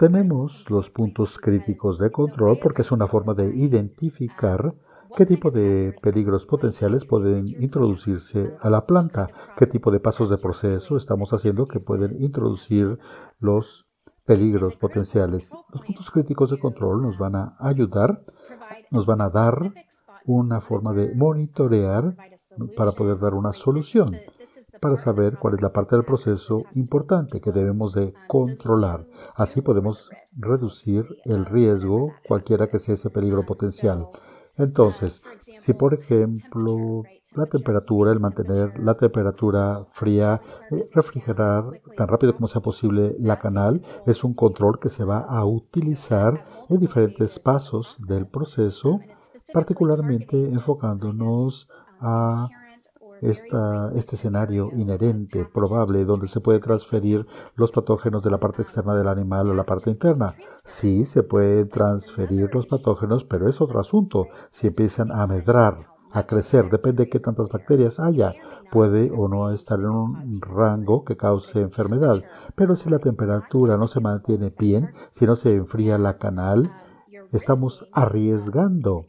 Tenemos 0.00 0.68
los 0.68 0.90
puntos 0.90 1.38
críticos 1.38 2.00
de 2.00 2.10
control 2.10 2.58
porque 2.58 2.82
es 2.82 2.90
una 2.90 3.06
forma 3.06 3.34
de 3.34 3.54
identificar 3.54 4.74
qué 5.14 5.24
tipo 5.24 5.52
de 5.52 5.94
peligros 6.02 6.46
potenciales 6.46 7.04
pueden 7.04 7.46
introducirse 7.62 8.50
a 8.60 8.68
la 8.68 8.84
planta, 8.84 9.30
qué 9.56 9.66
tipo 9.66 9.92
de 9.92 10.00
pasos 10.00 10.28
de 10.28 10.38
proceso 10.38 10.96
estamos 10.96 11.32
haciendo 11.32 11.68
que 11.68 11.78
pueden 11.78 12.20
introducir 12.20 12.98
los 13.38 13.86
peligros 14.30 14.76
potenciales. 14.76 15.52
Los 15.72 15.84
puntos 15.84 16.08
críticos 16.08 16.50
de 16.50 16.60
control 16.60 17.02
nos 17.02 17.18
van 17.18 17.34
a 17.34 17.56
ayudar, 17.58 18.22
nos 18.92 19.04
van 19.04 19.22
a 19.22 19.28
dar 19.28 19.74
una 20.24 20.60
forma 20.60 20.92
de 20.92 21.12
monitorear 21.16 22.14
para 22.76 22.92
poder 22.92 23.18
dar 23.18 23.34
una 23.34 23.52
solución, 23.52 24.16
para 24.78 24.94
saber 24.94 25.36
cuál 25.36 25.54
es 25.54 25.62
la 25.62 25.72
parte 25.72 25.96
del 25.96 26.04
proceso 26.04 26.62
importante 26.74 27.40
que 27.40 27.50
debemos 27.50 27.92
de 27.92 28.14
controlar. 28.28 29.04
Así 29.34 29.62
podemos 29.62 30.10
reducir 30.38 31.08
el 31.24 31.44
riesgo, 31.44 32.12
cualquiera 32.28 32.68
que 32.68 32.78
sea 32.78 32.94
ese 32.94 33.10
peligro 33.10 33.44
potencial. 33.44 34.06
Entonces, 34.56 35.24
si 35.60 35.74
por 35.74 35.92
ejemplo 35.92 37.02
la 37.34 37.46
temperatura, 37.46 38.10
el 38.10 38.18
mantener 38.18 38.78
la 38.80 38.94
temperatura 38.94 39.84
fría, 39.92 40.40
eh, 40.70 40.88
refrigerar 40.92 41.64
tan 41.96 42.08
rápido 42.08 42.34
como 42.34 42.48
sea 42.48 42.62
posible 42.62 43.14
la 43.18 43.38
canal, 43.38 43.82
es 44.06 44.24
un 44.24 44.34
control 44.34 44.78
que 44.80 44.88
se 44.88 45.04
va 45.04 45.18
a 45.20 45.44
utilizar 45.44 46.42
en 46.68 46.80
diferentes 46.80 47.38
pasos 47.38 47.98
del 48.08 48.26
proceso, 48.26 49.00
particularmente 49.52 50.48
enfocándonos 50.48 51.68
a 52.00 52.48
esta, 53.20 53.90
este 53.94 54.16
escenario 54.16 54.70
inherente, 54.76 55.44
probable, 55.44 56.04
donde 56.04 56.28
se 56.28 56.40
puede 56.40 56.60
transferir 56.60 57.26
los 57.56 57.72
patógenos 57.72 58.22
de 58.22 58.30
la 58.30 58.40
parte 58.40 58.62
externa 58.62 58.94
del 58.94 59.08
animal 59.08 59.50
a 59.50 59.54
la 59.54 59.64
parte 59.64 59.90
interna. 59.90 60.34
Sí, 60.64 61.04
se 61.04 61.22
pueden 61.22 61.68
transferir 61.68 62.50
los 62.52 62.66
patógenos, 62.66 63.24
pero 63.24 63.48
es 63.48 63.60
otro 63.60 63.80
asunto 63.80 64.26
si 64.50 64.68
empiezan 64.68 65.12
a 65.12 65.26
medrar 65.26 65.90
a 66.12 66.26
crecer, 66.26 66.68
depende 66.70 67.04
de 67.04 67.08
qué 67.08 67.20
tantas 67.20 67.48
bacterias 67.48 68.00
haya, 68.00 68.34
puede 68.70 69.10
o 69.16 69.28
no 69.28 69.50
estar 69.50 69.78
en 69.78 69.90
un 69.90 70.40
rango 70.40 71.04
que 71.04 71.16
cause 71.16 71.60
enfermedad. 71.60 72.22
Pero 72.56 72.74
si 72.74 72.90
la 72.90 72.98
temperatura 72.98 73.76
no 73.76 73.86
se 73.86 74.00
mantiene 74.00 74.52
bien, 74.58 74.90
si 75.10 75.26
no 75.26 75.36
se 75.36 75.54
enfría 75.54 75.98
la 75.98 76.18
canal, 76.18 76.72
estamos 77.32 77.86
arriesgando. 77.92 79.04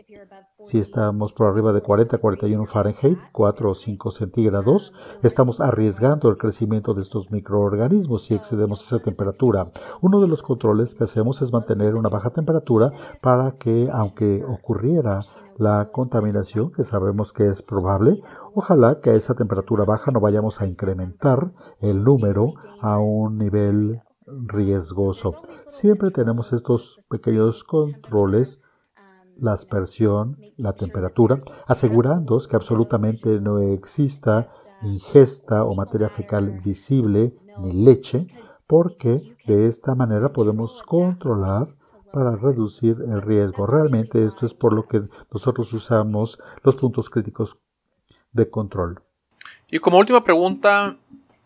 Si 0.61 0.77
estamos 0.77 1.33
por 1.33 1.47
arriba 1.47 1.73
de 1.73 1.81
40 1.81 2.19
41 2.19 2.65
Fahrenheit, 2.65 3.17
4 3.31 3.71
o 3.71 3.73
5 3.73 4.11
centígrados, 4.11 4.93
estamos 5.23 5.59
arriesgando 5.59 6.29
el 6.29 6.37
crecimiento 6.37 6.93
de 6.93 7.01
estos 7.01 7.31
microorganismos 7.31 8.25
si 8.25 8.35
excedemos 8.35 8.83
esa 8.85 8.99
temperatura. 8.99 9.71
Uno 10.01 10.21
de 10.21 10.27
los 10.27 10.43
controles 10.43 10.93
que 10.93 11.03
hacemos 11.03 11.41
es 11.41 11.51
mantener 11.51 11.95
una 11.95 12.09
baja 12.09 12.29
temperatura 12.29 12.93
para 13.21 13.53
que, 13.53 13.89
aunque 13.91 14.45
ocurriera 14.47 15.21
la 15.57 15.89
contaminación, 15.91 16.71
que 16.71 16.83
sabemos 16.83 17.33
que 17.33 17.47
es 17.47 17.63
probable, 17.63 18.21
ojalá 18.53 18.99
que 18.99 19.09
a 19.09 19.15
esa 19.15 19.33
temperatura 19.33 19.83
baja 19.83 20.11
no 20.11 20.19
vayamos 20.19 20.61
a 20.61 20.67
incrementar 20.67 21.51
el 21.79 22.03
número 22.03 22.53
a 22.81 22.99
un 22.99 23.39
nivel 23.39 24.01
riesgoso. 24.27 25.41
Siempre 25.67 26.11
tenemos 26.11 26.53
estos 26.53 26.99
pequeños 27.09 27.63
controles, 27.63 28.61
la 29.41 29.53
aspersión, 29.53 30.37
la 30.57 30.73
temperatura, 30.73 31.41
asegurándonos 31.67 32.47
que 32.47 32.55
absolutamente 32.55 33.41
no 33.41 33.59
exista 33.59 34.49
ingesta 34.83 35.63
o 35.63 35.75
materia 35.75 36.09
fecal 36.09 36.59
visible 36.63 37.35
ni 37.59 37.71
leche, 37.71 38.27
porque 38.67 39.35
de 39.45 39.67
esta 39.67 39.95
manera 39.95 40.31
podemos 40.31 40.81
controlar 40.83 41.75
para 42.13 42.35
reducir 42.35 42.97
el 43.07 43.21
riesgo. 43.21 43.65
Realmente 43.65 44.25
esto 44.25 44.45
es 44.45 44.53
por 44.53 44.73
lo 44.73 44.87
que 44.87 45.01
nosotros 45.31 45.71
usamos 45.73 46.39
los 46.63 46.75
puntos 46.75 47.09
críticos 47.09 47.57
de 48.31 48.49
control. 48.49 49.01
Y 49.69 49.79
como 49.79 49.97
última 49.97 50.23
pregunta, 50.23 50.97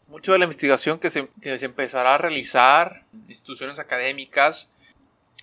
mucho 0.07 0.31
de 0.31 0.39
la 0.39 0.45
investigación 0.45 0.99
que 0.99 1.09
se, 1.09 1.29
empezará 1.43 2.15
a 2.15 2.17
realizar 2.17 3.05
en 3.13 3.25
instituciones 3.27 3.79
académicas 3.79 4.69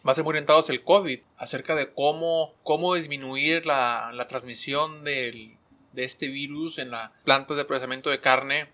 va 0.06 0.12
a 0.12 0.14
ser 0.14 0.24
muy 0.24 0.32
orientado 0.32 0.58
hacia 0.58 0.72
el 0.72 0.82
COVID, 0.82 1.20
acerca 1.36 1.74
de 1.74 1.92
cómo, 1.92 2.54
cómo 2.62 2.94
disminuir 2.94 3.66
la, 3.66 4.26
transmisión 4.28 5.04
de 5.04 5.56
este 5.94 6.28
virus 6.28 6.78
en 6.78 6.90
la 6.90 7.12
planta 7.24 7.54
de 7.54 7.64
procesamiento 7.64 8.10
de 8.10 8.20
carne. 8.20 8.68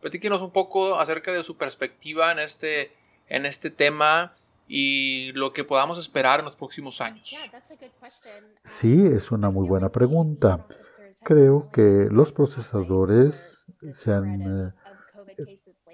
Platíquenos 0.00 0.42
un 0.42 0.50
poco 0.50 0.98
acerca 0.98 1.32
de 1.32 1.44
su 1.44 1.56
perspectiva 1.56 2.32
en 2.32 2.40
este, 2.40 2.92
en 3.28 3.46
este 3.46 3.70
tema 3.70 4.32
y 4.66 5.32
lo 5.32 5.52
que 5.52 5.64
podamos 5.64 5.98
esperar 5.98 6.40
en 6.40 6.46
los 6.46 6.56
próximos 6.56 7.00
años? 7.00 7.34
Sí, 8.64 9.06
es 9.06 9.30
una 9.30 9.50
muy 9.50 9.68
buena 9.68 9.90
pregunta. 9.90 10.66
Creo 11.24 11.70
que 11.70 12.08
los 12.10 12.32
procesadores 12.32 13.66
se 13.92 14.12
han 14.12 14.74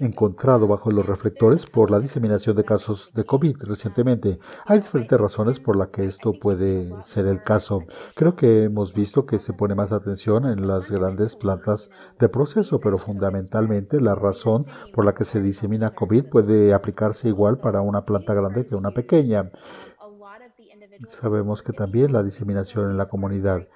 encontrado 0.01 0.67
bajo 0.67 0.91
los 0.91 1.07
reflectores 1.07 1.67
por 1.67 1.91
la 1.91 2.01
diseminación 2.01 2.57
de 2.57 2.65
casos 2.65 3.13
de 3.15 3.25
COVID 3.25 3.57
recientemente. 3.63 4.39
Hay 4.67 4.81
diferentes 4.81 5.19
razones 5.19 5.61
por 5.61 5.77
las 5.77 5.89
que 5.89 6.05
esto 6.05 6.33
puede 6.33 6.93
ser 7.03 7.27
el 7.27 7.43
caso. 7.43 7.85
Creo 8.15 8.37
que 8.37 8.65
hemos 8.65 8.95
visto 8.95 9.27
que 9.27 9.39
se 9.39 9.53
pone 9.53 9.75
más 9.75 9.93
atención 9.93 10.47
en 10.47 10.67
las 10.67 10.91
grandes 10.91 11.37
plantas 11.37 11.91
de 12.19 12.29
proceso, 12.29 12.81
pero 12.81 12.99
fundamentalmente 12.99 14.01
la 14.01 14.15
razón 14.15 14.67
por 14.93 15.05
la 15.05 15.15
que 15.15 15.25
se 15.25 15.41
disemina 15.41 15.91
COVID 15.91 16.25
puede 16.29 16.75
aplicarse 16.75 17.29
igual 17.29 17.59
para 17.59 17.81
una 17.81 18.05
planta 18.05 18.35
grande 18.35 18.65
que 18.65 18.75
una 18.75 18.93
pequeña. 18.93 19.51
Sabemos 21.07 21.63
que 21.63 21.73
también 21.73 22.13
la 22.13 22.23
diseminación 22.23 22.91
en 22.91 22.97
la 22.97 23.07
comunidad 23.07 23.69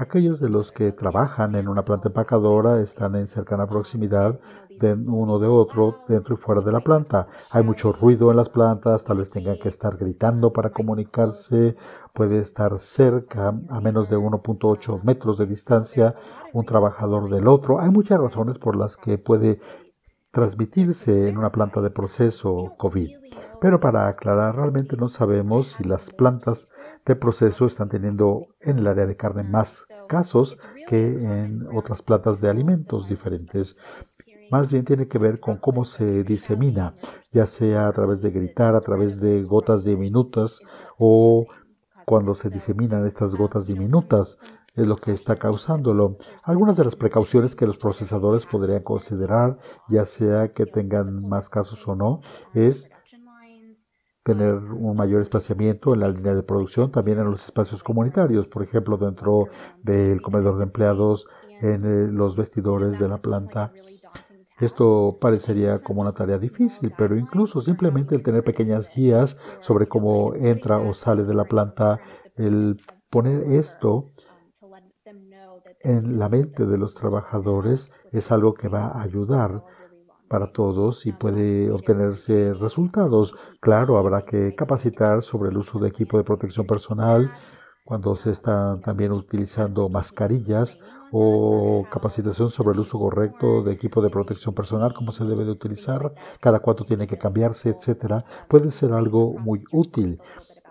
Aquellos 0.00 0.38
de 0.38 0.48
los 0.48 0.70
que 0.70 0.92
trabajan 0.92 1.56
en 1.56 1.66
una 1.66 1.84
planta 1.84 2.06
empacadora 2.06 2.80
están 2.80 3.16
en 3.16 3.26
cercana 3.26 3.66
proximidad 3.66 4.38
uno 5.06 5.38
de 5.38 5.46
otro 5.46 6.00
dentro 6.08 6.34
y 6.34 6.36
fuera 6.36 6.60
de 6.60 6.72
la 6.72 6.80
planta. 6.80 7.28
Hay 7.50 7.62
mucho 7.62 7.92
ruido 7.92 8.30
en 8.30 8.36
las 8.36 8.48
plantas, 8.48 9.04
tal 9.04 9.18
vez 9.18 9.30
tengan 9.30 9.58
que 9.58 9.68
estar 9.68 9.96
gritando 9.96 10.52
para 10.52 10.70
comunicarse, 10.70 11.76
puede 12.12 12.38
estar 12.38 12.78
cerca, 12.78 13.54
a 13.68 13.80
menos 13.80 14.08
de 14.08 14.16
1.8 14.16 15.02
metros 15.02 15.38
de 15.38 15.46
distancia, 15.46 16.14
un 16.52 16.64
trabajador 16.64 17.30
del 17.30 17.48
otro. 17.48 17.80
Hay 17.80 17.90
muchas 17.90 18.20
razones 18.20 18.58
por 18.58 18.76
las 18.76 18.96
que 18.96 19.18
puede 19.18 19.60
transmitirse 20.30 21.28
en 21.28 21.38
una 21.38 21.50
planta 21.50 21.80
de 21.80 21.90
proceso 21.90 22.74
COVID. 22.76 23.10
Pero 23.60 23.80
para 23.80 24.08
aclarar, 24.08 24.56
realmente 24.56 24.96
no 24.96 25.08
sabemos 25.08 25.72
si 25.72 25.84
las 25.84 26.10
plantas 26.10 26.68
de 27.06 27.16
proceso 27.16 27.66
están 27.66 27.88
teniendo 27.88 28.46
en 28.60 28.78
el 28.78 28.86
área 28.86 29.06
de 29.06 29.16
carne 29.16 29.42
más 29.42 29.86
casos 30.08 30.58
que 30.86 31.06
en 31.06 31.66
otras 31.74 32.02
plantas 32.02 32.40
de 32.40 32.50
alimentos 32.50 33.08
diferentes. 33.08 33.76
Más 34.50 34.70
bien 34.70 34.84
tiene 34.84 35.08
que 35.08 35.18
ver 35.18 35.40
con 35.40 35.58
cómo 35.58 35.84
se 35.84 36.24
disemina, 36.24 36.94
ya 37.32 37.46
sea 37.46 37.88
a 37.88 37.92
través 37.92 38.22
de 38.22 38.30
gritar, 38.30 38.74
a 38.74 38.80
través 38.80 39.20
de 39.20 39.42
gotas 39.42 39.84
diminutas 39.84 40.60
o 40.98 41.46
cuando 42.06 42.34
se 42.34 42.48
diseminan 42.48 43.04
estas 43.04 43.34
gotas 43.34 43.66
diminutas 43.66 44.38
es 44.74 44.86
lo 44.86 44.96
que 44.96 45.12
está 45.12 45.36
causándolo. 45.36 46.16
Algunas 46.44 46.76
de 46.76 46.84
las 46.84 46.96
precauciones 46.96 47.56
que 47.56 47.66
los 47.66 47.78
procesadores 47.78 48.46
podrían 48.46 48.82
considerar, 48.82 49.58
ya 49.88 50.04
sea 50.04 50.48
que 50.48 50.66
tengan 50.66 51.28
más 51.28 51.48
casos 51.48 51.86
o 51.88 51.96
no, 51.96 52.20
es 52.54 52.90
tener 54.22 54.54
un 54.54 54.94
mayor 54.96 55.22
espaciamiento 55.22 55.94
en 55.94 56.00
la 56.00 56.08
línea 56.08 56.34
de 56.34 56.42
producción, 56.42 56.92
también 56.92 57.18
en 57.18 57.30
los 57.30 57.46
espacios 57.46 57.82
comunitarios, 57.82 58.46
por 58.46 58.62
ejemplo, 58.62 58.96
dentro 58.98 59.48
del 59.82 60.20
comedor 60.20 60.58
de 60.58 60.64
empleados, 60.64 61.26
en 61.60 61.84
eh, 61.84 62.12
los 62.12 62.36
vestidores 62.36 62.98
de 62.98 63.08
la 63.08 63.18
planta. 63.20 63.72
Esto 64.60 65.18
parecería 65.20 65.78
como 65.78 66.00
una 66.00 66.12
tarea 66.12 66.38
difícil, 66.38 66.92
pero 66.96 67.16
incluso 67.16 67.60
simplemente 67.60 68.14
el 68.14 68.22
tener 68.22 68.42
pequeñas 68.42 68.94
guías 68.94 69.36
sobre 69.60 69.86
cómo 69.86 70.34
entra 70.34 70.78
o 70.78 70.92
sale 70.94 71.24
de 71.24 71.34
la 71.34 71.44
planta, 71.44 72.00
el 72.36 72.80
poner 73.08 73.42
esto 73.42 74.10
en 75.80 76.18
la 76.18 76.28
mente 76.28 76.66
de 76.66 76.76
los 76.76 76.94
trabajadores 76.94 77.90
es 78.10 78.32
algo 78.32 78.54
que 78.54 78.68
va 78.68 78.88
a 78.88 79.02
ayudar 79.02 79.62
para 80.28 80.52
todos 80.52 81.06
y 81.06 81.12
puede 81.12 81.70
obtenerse 81.70 82.52
resultados. 82.54 83.34
Claro, 83.60 83.96
habrá 83.96 84.22
que 84.22 84.54
capacitar 84.54 85.22
sobre 85.22 85.50
el 85.50 85.56
uso 85.56 85.78
de 85.78 85.88
equipo 85.88 86.18
de 86.18 86.24
protección 86.24 86.66
personal 86.66 87.32
cuando 87.84 88.14
se 88.16 88.30
están 88.30 88.82
también 88.82 89.12
utilizando 89.12 89.88
mascarillas 89.88 90.78
o 91.12 91.84
capacitación 91.90 92.50
sobre 92.50 92.74
el 92.74 92.80
uso 92.80 92.98
correcto 92.98 93.62
de 93.62 93.72
equipo 93.72 94.02
de 94.02 94.10
protección 94.10 94.54
personal, 94.54 94.94
cómo 94.94 95.12
se 95.12 95.24
debe 95.24 95.44
de 95.44 95.52
utilizar, 95.52 96.12
cada 96.40 96.60
cuánto 96.60 96.84
tiene 96.84 97.06
que 97.06 97.18
cambiarse, 97.18 97.70
etcétera, 97.70 98.24
puede 98.48 98.70
ser 98.70 98.92
algo 98.92 99.34
muy 99.38 99.64
útil. 99.72 100.20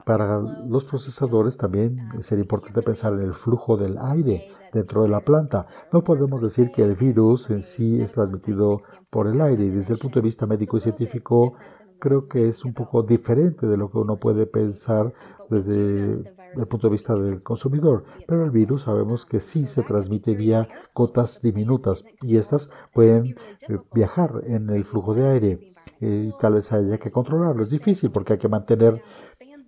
Para 0.05 0.39
los 0.39 0.85
procesadores 0.85 1.57
también 1.57 1.97
sería 2.21 2.43
importante 2.43 2.81
pensar 2.81 3.11
en 3.11 3.19
el 3.19 3.33
flujo 3.33 3.75
del 3.75 3.97
aire 3.97 4.45
dentro 4.71 5.03
de 5.03 5.09
la 5.09 5.19
planta. 5.19 5.67
No 5.91 6.01
podemos 6.01 6.41
decir 6.41 6.71
que 6.71 6.81
el 6.81 6.95
virus 6.95 7.49
en 7.49 7.61
sí 7.61 8.01
es 8.01 8.13
transmitido 8.13 8.83
por 9.09 9.27
el 9.27 9.41
aire 9.41 9.65
y 9.65 9.69
desde 9.69 9.95
el 9.95 9.99
punto 9.99 10.19
de 10.19 10.23
vista 10.23 10.47
médico 10.47 10.77
y 10.77 10.79
científico 10.79 11.55
creo 11.99 12.27
que 12.27 12.47
es 12.47 12.63
un 12.63 12.73
poco 12.73 13.03
diferente 13.03 13.67
de 13.67 13.75
lo 13.75 13.89
que 13.89 13.97
uno 13.97 14.17
puede 14.17 14.45
pensar 14.45 15.11
desde 15.49 16.36
el 16.55 16.67
punto 16.67 16.87
de 16.87 16.91
vista 16.91 17.15
del 17.15 17.43
consumidor. 17.43 18.03
Pero 18.27 18.43
el 18.43 18.51
virus 18.51 18.83
sabemos 18.83 19.25
que 19.25 19.39
sí 19.39 19.65
se 19.65 19.83
transmite 19.83 20.35
vía 20.35 20.67
gotas 20.93 21.41
diminutas 21.41 22.03
y 22.21 22.37
estas 22.37 22.69
pueden 22.93 23.35
eh, 23.67 23.77
viajar 23.93 24.41
en 24.45 24.69
el 24.69 24.83
flujo 24.83 25.13
de 25.13 25.27
aire. 25.27 25.59
Y 25.99 26.31
tal 26.37 26.53
vez 26.53 26.71
haya 26.71 26.97
que 26.97 27.11
controlarlo. 27.11 27.63
Es 27.63 27.71
difícil 27.71 28.11
porque 28.11 28.33
hay 28.33 28.39
que 28.39 28.49
mantener 28.49 29.01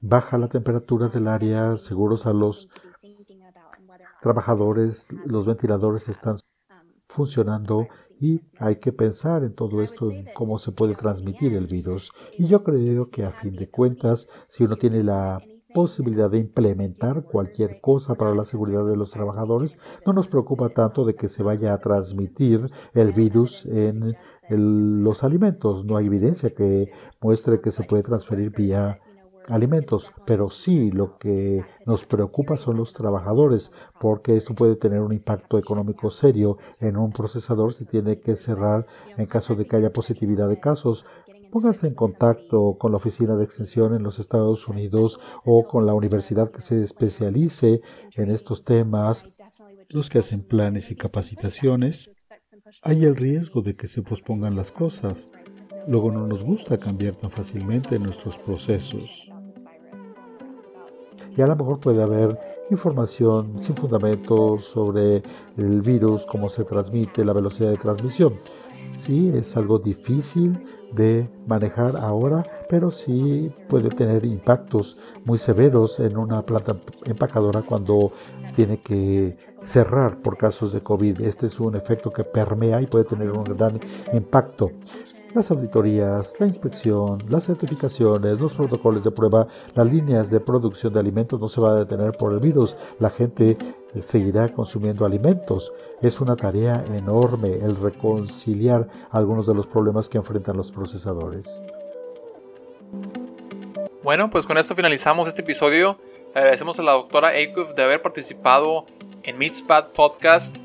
baja 0.02 0.38
la 0.38 0.48
temperatura 0.48 1.08
del 1.08 1.28
área, 1.28 1.78
seguros 1.78 2.26
a 2.26 2.34
los 2.34 2.70
trabajadores, 4.22 5.08
los 5.26 5.46
ventiladores 5.46 6.08
están 6.10 6.38
funcionando 7.08 7.88
y 8.20 8.42
hay 8.60 8.76
que 8.78 8.94
pensar 8.94 9.44
en 9.44 9.56
todo 9.56 9.82
esto, 9.82 10.12
en 10.12 10.28
cómo 10.34 10.58
se 10.60 10.72
puede 10.72 10.96
transmitir 10.96 11.54
el 11.54 11.65
virus. 11.65 12.12
Y 12.38 12.48
yo 12.48 12.63
creo 12.63 13.10
que 13.10 13.26
a 13.26 13.32
fin 13.32 13.56
de 13.56 13.70
cuentas, 13.70 14.28
si 14.48 14.63
uno 14.63 14.76
tiene 14.76 15.04
la 15.04 15.42
posibilidad 15.73 16.29
de 16.29 16.39
implementar 16.39 17.23
cualquier 17.23 17.79
cosa 17.82 18.15
para 18.15 18.34
la 18.34 18.43
seguridad 18.43 18.86
de 18.86 18.97
los 18.97 19.12
trabajadores, 19.12 19.77
no 20.05 20.13
nos 20.13 20.27
preocupa 20.27 20.69
tanto 20.69 21.05
de 21.05 21.15
que 21.15 21.27
se 21.27 21.43
vaya 21.43 21.73
a 21.73 21.79
transmitir 21.79 22.71
el 22.93 23.12
virus 23.12 23.65
en 23.65 24.15
los 24.49 25.23
alimentos. 25.23 25.86
No 25.86 25.97
hay 25.97 26.08
evidencia 26.08 26.53
que 26.53 26.91
muestre 27.21 27.62
que 27.62 27.71
se 27.71 27.84
puede 27.84 28.03
transferir 28.03 28.51
vía 28.51 28.99
alimentos, 29.49 30.12
pero 30.25 30.49
sí 30.49 30.91
lo 30.91 31.17
que 31.17 31.65
nos 31.86 32.05
preocupa 32.05 32.58
son 32.58 32.77
los 32.77 32.93
trabajadores, 32.93 33.71
porque 33.99 34.38
esto 34.38 34.53
puede 34.53 34.75
tener 34.75 35.01
un 35.01 35.13
impacto 35.13 35.58
económico 35.58 36.12
serio 36.12 36.58
en 36.79 36.97
un 36.97 37.12
procesador 37.12 37.73
si 37.73 37.86
tiene 37.86 38.19
que 38.19 38.36
cerrar 38.36 38.86
en 39.17 39.25
caso 39.25 39.55
de 39.55 39.65
que 39.65 39.75
haya 39.75 39.93
positividad 39.93 40.49
de 40.49 40.60
casos. 40.60 41.05
Pónganse 41.51 41.88
en 41.88 41.95
contacto 41.95 42.77
con 42.77 42.91
la 42.91 42.97
oficina 42.97 43.35
de 43.35 43.43
extensión 43.43 43.95
en 43.95 44.03
los 44.03 44.19
Estados 44.19 44.67
Unidos 44.67 45.19
o 45.45 45.67
con 45.67 45.85
la 45.85 45.93
universidad 45.93 46.49
que 46.49 46.62
se 46.62 46.83
especialice 46.83 47.81
en 48.15 48.31
estos 48.31 48.63
temas, 48.63 49.25
los 49.89 50.09
que 50.09 50.19
hacen 50.19 50.43
planes 50.43 50.91
y 50.91 50.95
capacitaciones. 50.95 52.12
Hay 52.83 53.05
el 53.05 53.15
riesgo 53.15 53.62
de 53.62 53.75
que 53.75 53.88
se 53.88 54.01
pospongan 54.01 54.55
las 54.55 54.71
cosas. 54.71 55.31
Luego 55.88 56.12
no 56.12 56.27
nos 56.27 56.43
gusta 56.43 56.77
cambiar 56.77 57.15
tan 57.15 57.31
fácilmente 57.31 57.97
nuestros 57.97 58.38
procesos 58.38 59.29
y 61.35 61.41
a 61.41 61.47
lo 61.47 61.55
mejor 61.55 61.79
puede 61.79 62.01
haber 62.03 62.38
información 62.69 63.60
sin 63.60 63.75
fundamento 63.75 64.60
sobre 64.60 65.23
el 65.58 65.82
virus, 65.82 66.25
cómo 66.25 66.49
se 66.49 66.63
transmite, 66.63 67.25
la 67.25 67.34
velocidad 67.34 67.69
de 67.69 67.77
transmisión. 67.77 68.39
Sí, 68.95 69.32
es 69.34 69.55
algo 69.55 69.79
difícil 69.79 70.60
de 70.91 71.29
manejar 71.45 71.95
ahora, 71.95 72.45
pero 72.67 72.91
sí 72.91 73.51
puede 73.67 73.89
tener 73.89 74.25
impactos 74.25 74.97
muy 75.23 75.38
severos 75.38 75.99
en 75.99 76.17
una 76.17 76.45
planta 76.45 76.79
empacadora 77.05 77.62
cuando 77.62 78.12
tiene 78.55 78.82
que 78.82 79.38
cerrar 79.62 80.17
por 80.17 80.38
casos 80.38 80.73
de 80.73 80.82
COVID. 80.82 81.21
Este 81.21 81.45
es 81.45 81.60
un 81.60 81.75
efecto 81.75 82.12
que 82.12 82.23
permea 82.23 82.82
y 82.82 82.88
puede 82.88 83.05
tener 83.05 83.32
un 83.32 83.43
gran 83.43 83.79
impacto 84.13 84.71
las 85.34 85.52
auditorías, 85.52 86.39
la 86.39 86.48
inspección, 86.48 87.24
las 87.30 87.46
certificaciones, 87.46 88.39
los 88.39 88.54
protocolos 88.54 89.04
de 89.04 89.12
prueba, 89.12 89.48
las 89.76 89.92
líneas 89.92 90.30
de 90.30 90.39
producción 90.39 90.94
de 90.94 91.00
alimentos 91.00 91.39
no 91.39 91.48
se 91.48 91.62
va 91.62 91.72
a 91.72 91.76
detener 91.76 92.13
por 92.13 92.34
el 92.34 92.39
virus. 92.39 92.76
La 93.00 93.10
gente 93.10 93.58
seguirá 94.00 94.52
consumiendo 94.54 95.06
alimentos. 95.06 95.72
Es 96.02 96.22
una 96.22 96.36
tarea 96.36 96.84
enorme 96.94 97.54
el 97.56 97.76
reconciliar 97.76 98.88
algunos 99.12 99.48
de 99.48 99.56
los 99.56 99.68
problemas 99.68 100.10
que 100.10 100.18
enfrentan 100.18 100.58
los 100.58 100.72
procesadores. 100.72 101.62
Bueno, 104.04 104.30
pues 104.30 104.46
con 104.46 104.58
esto 104.58 104.76
finalizamos 104.76 105.28
este 105.28 105.42
episodio. 105.42 106.00
agradecemos 106.34 106.80
a 106.80 106.84
la 106.84 106.94
doctora 106.94 107.30
Akuf 107.30 107.74
de 107.74 107.84
haber 107.84 108.02
participado 108.02 108.86
en 109.24 109.38
Meatspad 109.38 109.89
Podcast. 109.89 110.58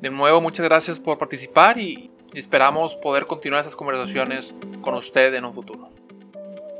De 0.00 0.10
nuevo, 0.10 0.40
muchas 0.40 0.64
gracias 0.64 1.00
por 1.00 1.16
participar 1.16 1.78
y 1.78 2.10
y 2.34 2.38
esperamos 2.38 2.96
poder 2.96 3.26
continuar 3.26 3.60
estas 3.60 3.76
conversaciones 3.76 4.54
con 4.82 4.94
usted 4.94 5.32
en 5.34 5.44
un 5.44 5.52
futuro. 5.52 5.88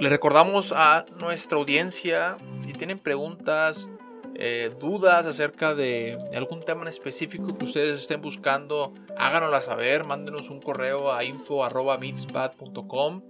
Le 0.00 0.08
recordamos 0.08 0.72
a 0.72 1.06
nuestra 1.16 1.56
audiencia, 1.56 2.36
si 2.64 2.72
tienen 2.72 2.98
preguntas, 2.98 3.88
eh, 4.34 4.74
dudas 4.80 5.26
acerca 5.26 5.76
de, 5.76 6.18
algún 6.34 6.62
tema 6.62 6.82
en 6.82 6.88
específico 6.88 7.56
que 7.56 7.64
ustedes 7.64 8.00
estén 8.00 8.20
buscando, 8.20 8.92
háganosla 9.16 9.60
saber, 9.60 10.02
mándenos 10.02 10.50
un 10.50 10.60
correo 10.60 11.12
a 11.12 11.22
info.meetspad.com. 11.22 13.22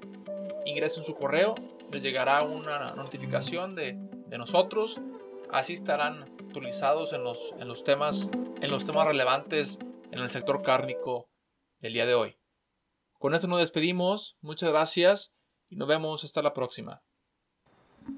Ingresen 0.65 1.03
su 1.03 1.15
correo, 1.15 1.55
les 1.91 2.01
llegará 2.01 2.41
una 2.43 2.95
notificación 2.95 3.75
de, 3.75 3.97
de, 4.27 4.37
nosotros. 4.37 5.01
Así 5.51 5.73
estarán 5.73 6.23
actualizados 6.39 7.13
en 7.13 7.23
los, 7.23 7.53
en, 7.59 7.67
los 7.67 7.83
temas, 7.83 8.29
en 8.61 8.71
los 8.71 8.85
temas 8.85 9.05
relevantes 9.05 9.77
en 10.11 10.19
el 10.19 10.29
sector 10.29 10.61
cárnico 10.61 11.29
del 11.79 11.93
día 11.93 12.05
de 12.05 12.13
hoy. 12.13 12.37
Con 13.19 13.33
esto 13.33 13.47
nos 13.47 13.59
despedimos. 13.59 14.37
Muchas 14.41 14.69
gracias 14.69 15.33
y 15.69 15.75
nos 15.75 15.87
vemos 15.87 16.23
hasta 16.23 16.41
la 16.41 16.53
próxima. 16.53 17.03